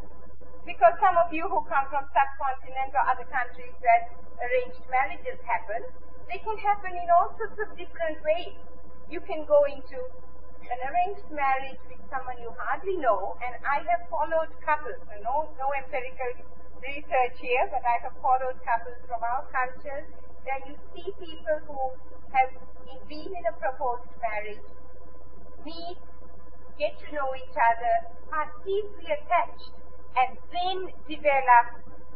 Because 0.67 0.99
some 0.99 1.15
of 1.15 1.31
you 1.31 1.47
who 1.47 1.63
come 1.71 1.87
from 1.87 2.11
subcontinent 2.11 2.91
or 2.91 3.05
other 3.07 3.25
countries 3.31 3.71
where 3.79 4.03
arranged 4.43 4.83
marriages 4.91 5.39
happen, 5.47 5.87
they 6.27 6.43
can 6.43 6.59
happen 6.59 6.91
in 6.91 7.07
all 7.15 7.31
sorts 7.39 7.55
of 7.63 7.71
different 7.79 8.19
ways. 8.27 8.59
You 9.07 9.23
can 9.23 9.47
go 9.47 9.63
into 9.71 10.03
an 10.67 10.81
arranged 10.83 11.31
marriage 11.31 11.79
with 11.87 12.03
someone 12.11 12.35
you 12.43 12.51
hardly 12.59 12.99
know, 12.99 13.39
and 13.47 13.55
I 13.63 13.87
have 13.87 14.11
followed 14.11 14.51
couples, 14.67 14.99
no, 15.23 15.47
no 15.55 15.71
empirical 15.79 16.43
research 16.83 17.39
here, 17.39 17.71
but 17.71 17.87
I 17.87 18.03
have 18.03 18.19
followed 18.19 18.59
couples 18.67 18.99
from 19.07 19.23
our 19.23 19.47
cultures 19.55 20.11
where 20.43 20.61
you 20.67 20.75
see 20.91 21.15
people 21.15 21.59
who 21.71 21.79
have 22.35 22.51
been 23.07 23.31
in 23.31 23.45
a 23.47 23.55
proposed 23.55 24.11
marriage, 24.19 24.67
meet, 25.63 26.03
get 26.75 26.99
to 26.99 27.07
know 27.15 27.31
each 27.39 27.55
other, 27.55 27.95
are 28.35 28.51
deeply 28.67 29.15
attached, 29.15 29.71
and 30.17 30.39
then 30.53 30.89
develop 31.09 31.67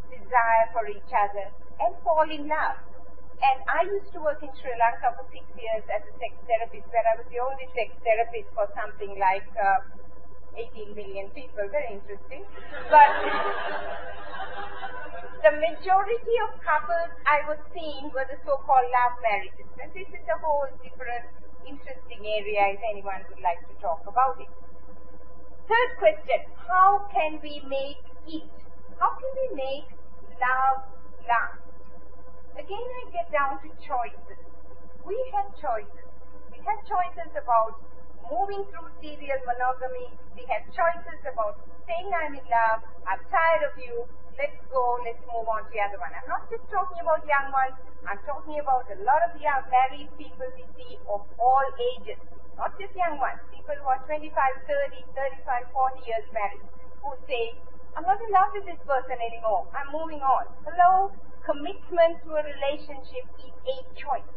desire 0.08 0.66
for 0.72 0.88
each 0.88 1.12
other 1.12 1.52
and 1.80 1.94
fall 2.02 2.28
in 2.28 2.48
love. 2.48 2.80
And 3.40 3.58
I 3.72 3.88
used 3.88 4.12
to 4.12 4.20
work 4.20 4.44
in 4.44 4.52
Sri 4.60 4.68
Lanka 4.76 5.16
for 5.16 5.24
six 5.32 5.48
years 5.56 5.80
as 5.88 6.04
a 6.04 6.12
sex 6.20 6.36
therapist, 6.44 6.84
where 6.92 7.06
I 7.08 7.16
was 7.16 7.24
the 7.32 7.40
only 7.40 7.64
sex 7.72 7.88
therapist 8.04 8.52
for 8.52 8.68
something 8.76 9.16
like 9.16 9.48
uh, 9.56 9.80
18 10.60 10.92
million 10.92 11.32
people. 11.32 11.64
Very 11.72 11.96
interesting. 11.96 12.44
But 12.92 13.10
the 15.44 15.56
majority 15.56 16.36
of 16.44 16.60
couples 16.60 17.16
I 17.24 17.40
was 17.48 17.56
seeing 17.72 18.12
were 18.12 18.28
the 18.28 18.36
so-called 18.44 18.88
love 18.92 19.16
marriages. 19.24 19.72
And 19.80 19.88
this 19.96 20.08
is 20.12 20.24
a 20.28 20.36
whole 20.44 20.68
different, 20.84 21.32
interesting 21.64 22.20
area 22.20 22.76
if 22.76 22.80
anyone 22.92 23.24
would 23.32 23.40
like 23.40 23.64
to 23.72 23.74
talk 23.80 24.04
about 24.04 24.36
it. 24.36 24.52
Third 25.70 26.02
question, 26.02 26.50
how 26.66 27.06
can 27.14 27.38
we 27.38 27.62
make 27.70 28.02
it? 28.26 28.50
How 28.98 29.14
can 29.14 29.30
we 29.38 29.46
make 29.54 29.86
love 30.42 30.82
last? 31.30 31.62
Again, 32.58 32.86
I 32.90 33.02
get 33.14 33.30
down 33.30 33.62
to 33.62 33.70
choices. 33.78 34.42
We 35.06 35.14
have 35.30 35.46
choices. 35.54 36.10
We 36.50 36.58
have 36.66 36.82
choices 36.90 37.30
about 37.38 37.78
moving 38.26 38.66
through 38.74 38.90
serial 38.98 39.38
monogamy. 39.46 40.10
We 40.34 40.42
have 40.50 40.66
choices 40.74 41.22
about 41.22 41.62
saying 41.86 42.10
I'm 42.18 42.34
in 42.34 42.42
love, 42.50 42.82
I'm 43.06 43.22
tired 43.30 43.70
of 43.70 43.78
you, 43.78 44.10
let's 44.34 44.58
go, 44.74 44.98
let's 45.06 45.22
move 45.30 45.46
on 45.46 45.62
to 45.62 45.70
the 45.70 45.86
other 45.86 46.02
one. 46.02 46.10
I'm 46.10 46.26
not 46.26 46.50
just 46.50 46.66
talking 46.66 46.98
about 46.98 47.22
young 47.30 47.54
ones, 47.54 47.78
I'm 48.10 48.18
talking 48.26 48.58
about 48.58 48.90
a 48.90 48.98
lot 49.06 49.22
of 49.22 49.38
young 49.38 49.62
married 49.70 50.10
people 50.18 50.50
we 50.58 50.66
see 50.74 50.98
of 51.06 51.22
all 51.38 51.66
ages 51.94 52.18
not 52.60 52.76
just 52.76 52.92
young 52.92 53.16
ones, 53.16 53.40
people 53.48 53.72
who 53.80 53.88
are 53.88 54.04
25, 54.04 54.28
30, 54.36 55.00
35, 55.16 55.64
40 55.72 56.04
years 56.04 56.26
married, 56.28 56.60
who 57.00 57.16
say, 57.24 57.56
I'm 57.96 58.04
not 58.04 58.20
in 58.20 58.28
love 58.36 58.52
with 58.52 58.68
this 58.68 58.82
person 58.84 59.16
anymore. 59.16 59.64
I'm 59.72 59.88
moving 59.88 60.20
on. 60.20 60.44
Hello? 60.68 61.08
Commitment 61.40 62.20
to 62.28 62.36
a 62.36 62.44
relationship 62.44 63.24
is 63.40 63.56
a 63.64 63.76
choice. 63.96 64.28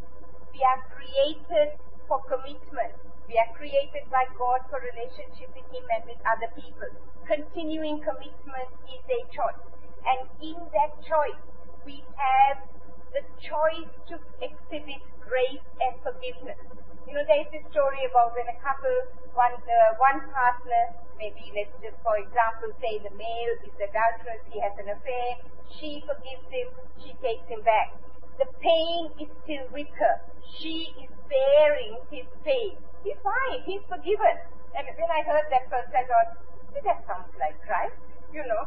We 0.55 0.63
are 0.63 0.79
created 0.95 1.75
for 2.07 2.23
commitment. 2.31 2.95
We 3.27 3.35
are 3.35 3.51
created 3.59 4.07
by 4.07 4.23
God 4.39 4.63
for 4.71 4.79
relationship 4.79 5.51
with 5.51 5.67
Him 5.75 5.83
and 5.91 6.07
with 6.07 6.23
other 6.23 6.47
people. 6.55 6.95
Continuing 7.27 7.99
commitment 8.07 8.71
is 8.87 9.03
a 9.03 9.21
choice. 9.35 9.63
And 10.07 10.31
in 10.39 10.55
that 10.71 10.95
choice, 11.03 11.43
we 11.83 12.07
have 12.15 12.63
the 13.11 13.27
choice 13.43 13.91
to 14.07 14.15
exhibit 14.39 15.03
grace 15.27 15.67
and 15.83 15.99
forgiveness. 15.99 16.63
You 17.07 17.13
know, 17.19 17.25
there 17.27 17.41
is 17.43 17.49
this 17.51 17.65
story 17.71 18.01
about 18.09 18.33
when 18.33 18.47
a 18.47 18.57
couple, 18.63 18.95
one 19.35 19.53
uh, 19.53 19.93
one 19.99 20.23
partner, 20.31 20.83
maybe 21.19 21.51
let's 21.53 21.75
just 21.83 21.99
for 22.01 22.15
example 22.17 22.71
say 22.79 22.97
the 23.03 23.11
male 23.13 23.55
is 23.61 23.75
adulterous, 23.77 24.41
he 24.49 24.59
has 24.63 24.73
an 24.79 24.89
affair, 24.89 25.29
she 25.77 26.01
forgives 26.07 26.47
him, 26.49 26.67
she 27.03 27.11
takes 27.21 27.45
him 27.51 27.61
back. 27.61 27.93
The 28.39 28.47
pain 28.63 29.11
is 29.19 29.29
still 29.43 29.67
with 29.71 29.91
her. 29.99 30.15
She 30.57 30.95
is 30.97 31.11
bearing 31.29 31.99
his 32.09 32.25
pain. 32.43 32.77
He's 33.03 33.19
fine, 33.21 33.61
he's 33.65 33.83
forgiven. 33.87 34.35
And 34.73 34.87
when 34.87 35.11
I 35.11 35.21
heard 35.27 35.45
that 35.51 35.69
first, 35.69 35.93
I 35.93 36.07
thought, 36.07 36.39
that 36.73 36.99
sounds 37.05 37.29
like 37.37 37.59
Christ. 37.67 37.93
You 38.33 38.47
know, 38.47 38.65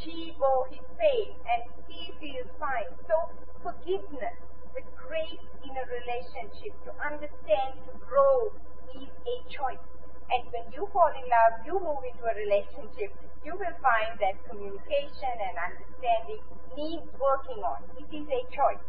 she 0.00 0.36
bore 0.38 0.68
his 0.70 0.84
pain 1.00 1.34
and 1.50 1.62
he 1.88 2.12
feels 2.20 2.46
fine. 2.60 2.88
So 3.08 3.16
forgiveness 3.62 4.38
the 4.74 4.82
grace 4.96 5.46
in 5.64 5.72
a 5.72 5.84
relationship, 5.88 6.72
to 6.84 6.90
understand, 7.00 7.78
to 7.86 7.92
grow, 8.04 8.52
is 8.94 9.08
a 9.08 9.36
choice. 9.48 9.84
And 10.30 10.44
when 10.52 10.68
you 10.72 10.88
fall 10.92 11.08
in 11.08 11.24
love, 11.28 11.64
you 11.64 11.80
move 11.80 12.04
into 12.04 12.24
a 12.28 12.34
relationship, 12.36 13.12
you 13.44 13.56
will 13.56 13.76
find 13.80 14.18
that 14.20 14.36
communication 14.44 15.34
and 15.40 15.56
understanding 15.56 16.42
needs 16.76 17.08
working 17.16 17.64
on. 17.64 17.80
It 17.96 18.12
is 18.12 18.28
a 18.28 18.42
choice. 18.52 18.84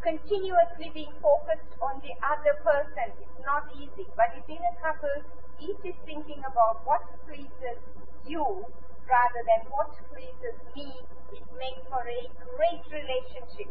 Continuously 0.00 0.90
being 0.94 1.12
focused 1.20 1.74
on 1.82 2.00
the 2.00 2.14
other 2.24 2.56
person 2.64 3.12
is 3.20 3.34
not 3.44 3.68
easy, 3.76 4.08
but 4.16 4.32
within 4.32 4.62
a 4.64 4.74
couple, 4.80 5.12
each 5.60 5.82
is 5.84 5.98
thinking 6.06 6.40
about 6.46 6.80
what 6.86 7.02
pleases 7.26 7.76
you 8.24 8.64
rather 9.04 9.42
than 9.44 9.68
what 9.68 9.90
pleases 10.14 10.56
me. 10.76 10.88
It 11.32 11.44
makes 11.58 11.84
for 11.90 12.00
a 12.00 12.22
great 12.56 12.84
relationship. 12.88 13.68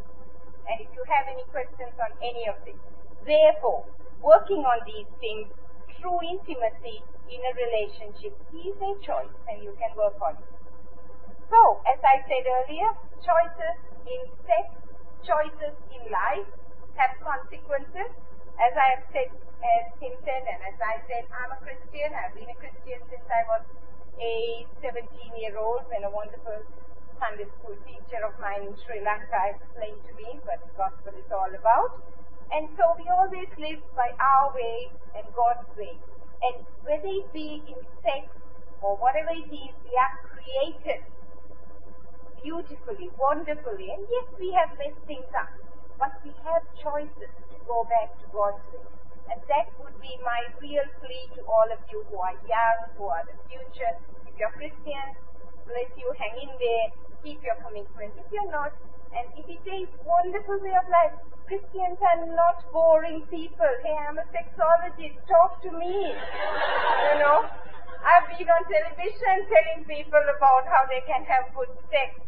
And 0.67 0.83
if 0.83 0.89
you 0.93 1.03
have 1.07 1.25
any 1.31 1.43
questions 1.49 1.95
on 1.99 2.11
any 2.19 2.47
of 2.47 2.59
this, 2.67 2.77
therefore, 3.23 3.87
working 4.21 4.63
on 4.67 4.83
these 4.85 5.07
things 5.19 5.47
true 6.01 6.19
intimacy 6.21 7.01
in 7.27 7.39
a 7.41 7.53
relationship 7.57 8.33
is 8.53 8.77
a 8.77 8.93
choice 9.01 9.35
and 9.49 9.63
you 9.63 9.73
can 9.75 9.91
work 9.97 10.15
on 10.21 10.37
it. 10.37 10.51
So, 11.49 11.81
as 11.87 11.99
I 12.03 12.21
said 12.27 12.43
earlier, 12.43 12.91
choices 13.23 13.77
in 14.05 14.21
sex, 14.45 14.67
choices 15.23 15.75
in 15.91 16.01
life 16.11 16.47
have 16.95 17.15
consequences. 17.23 18.11
As 18.57 18.73
I 18.73 18.99
have 18.99 19.05
said, 19.13 19.29
as 19.31 19.85
Tim 19.99 20.13
said, 20.25 20.43
and 20.43 20.59
as 20.65 20.77
I 20.81 21.01
said, 21.07 21.23
I'm 21.33 21.51
a 21.53 21.59
Christian. 21.61 22.09
I've 22.13 22.33
been 22.35 22.49
a 22.49 22.57
Christian 22.57 22.99
since 23.09 23.27
I 23.29 23.41
was 23.47 23.63
a 24.17 24.65
17 24.81 25.07
year 25.37 25.57
old 25.57 25.85
when 25.89 26.03
a 26.03 26.11
wonderful 26.11 26.61
Sunday 27.17 27.49
school 27.57 27.77
teacher 27.85 28.21
of 28.21 28.37
mine 28.37 28.69
in 28.69 28.73
Sri 28.85 29.01
Lanka 29.01 29.57
explained 29.57 30.01
to 30.05 30.13
me 30.17 30.37
what 30.45 30.61
the 30.61 30.73
gospel 30.77 31.13
is 31.17 31.29
all 31.33 31.49
about. 31.49 31.97
And 32.53 32.69
so 32.77 32.95
we 32.95 33.05
always 33.09 33.49
live 33.57 33.81
by 33.97 34.13
our 34.21 34.53
way 34.53 34.93
and 35.17 35.25
God's 35.33 35.67
way. 35.75 35.97
And 36.45 36.63
whether 36.85 37.09
it 37.09 37.27
be 37.33 37.65
in 37.65 37.79
sex 38.05 38.29
or 38.81 38.95
whatever 39.01 39.33
it 39.33 39.49
is, 39.49 39.73
we 39.83 39.93
are 39.97 40.13
created 40.29 41.01
beautifully, 42.39 43.09
wonderfully. 43.17 43.89
And 43.91 44.05
yes, 44.07 44.27
we 44.39 44.53
have 44.53 44.77
messed 44.77 45.01
things 45.09 45.27
up, 45.33 45.51
but 45.97 46.13
we 46.23 46.31
have 46.45 46.63
choices 46.77 47.33
to 47.33 47.57
go 47.65 47.83
back 47.89 48.13
to 48.21 48.25
God's 48.31 48.63
way. 48.71 48.85
And 49.27 49.41
that 49.51 49.67
would 49.83 49.97
be 49.99 50.15
my 50.23 50.47
real 50.61 50.87
plea 51.03 51.25
to 51.35 51.41
all 51.49 51.67
of 51.67 51.81
you 51.91 52.05
who 52.07 52.17
are 52.21 52.37
young, 52.47 52.79
who 52.95 53.11
are 53.11 53.25
the 53.27 53.35
future. 53.51 53.91
If 54.23 54.37
you're 54.39 54.53
Christians, 54.55 55.19
bless 55.67 55.91
you, 55.99 56.07
hang 56.15 56.47
in 56.47 56.53
there, 56.55 56.87
keep 57.23 57.41
your 57.43 57.55
commitment. 57.63 58.13
If 58.17 58.27
you're 58.31 58.51
not, 58.51 58.73
and 59.15 59.27
if 59.39 59.45
it 59.49 59.63
a 59.65 59.87
wonderful 60.05 60.59
way 60.61 60.75
of 60.75 60.87
life. 60.91 61.15
Christians 61.47 61.95
are 62.03 62.27
not 62.27 62.59
boring 62.75 63.23
people. 63.31 63.71
Hey, 63.79 63.95
I'm 63.95 64.19
a 64.19 64.25
sexologist. 64.35 65.15
Talk 65.31 65.63
to 65.63 65.71
me. 65.71 66.11
you 66.11 67.17
know? 67.23 67.47
I've 68.03 68.27
been 68.27 68.47
on 68.51 68.63
television 68.67 69.35
telling 69.47 69.87
people 69.87 70.21
about 70.21 70.67
how 70.67 70.83
they 70.91 71.01
can 71.07 71.23
have 71.23 71.47
good 71.55 71.71
sex. 71.87 72.19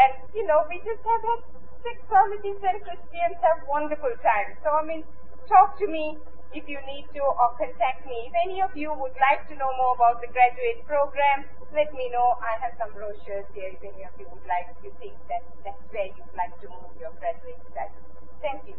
And, 0.00 0.12
you 0.32 0.48
know, 0.48 0.64
we 0.64 0.80
just 0.80 1.04
have 1.04 1.22
had 1.22 1.40
sexologists 1.84 2.64
and 2.64 2.78
Christians 2.82 3.36
have 3.44 3.68
wonderful 3.68 4.16
times. 4.24 4.56
So, 4.64 4.72
I 4.72 4.82
mean, 4.84 5.04
talk 5.46 5.78
to 5.78 5.86
me 5.86 6.16
if 6.56 6.64
you 6.66 6.80
need 6.88 7.04
to 7.14 7.20
or 7.20 7.52
contact 7.60 8.08
me. 8.08 8.32
If 8.32 8.34
any 8.48 8.58
of 8.64 8.72
you 8.72 8.96
would 8.96 9.16
like 9.20 9.44
to 9.52 9.54
know 9.60 9.70
more 9.76 9.92
about 9.92 10.24
the 10.24 10.32
graduate 10.32 10.88
program, 10.88 11.44
let 11.72 11.92
me 11.92 12.08
know. 12.08 12.36
I 12.40 12.56
have 12.62 12.72
some 12.78 12.92
brochures 12.92 13.46
here 13.54 13.70
if 13.72 13.82
any 13.82 14.04
of 14.04 14.12
you 14.18 14.26
would 14.32 14.46
like, 14.48 14.68
you 14.82 14.92
think 14.98 15.14
that 15.28 15.42
that's 15.64 15.84
where 15.92 16.06
you'd 16.06 16.34
like 16.36 16.54
to 16.60 16.68
move 16.68 16.96
your 16.98 17.12
graduate 17.20 17.60
studies. 17.70 18.04
Thank 18.40 18.66
you. 18.66 18.76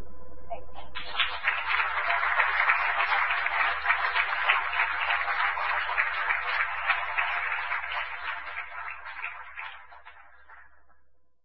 Thank 0.49 0.65
you. 0.73 1.58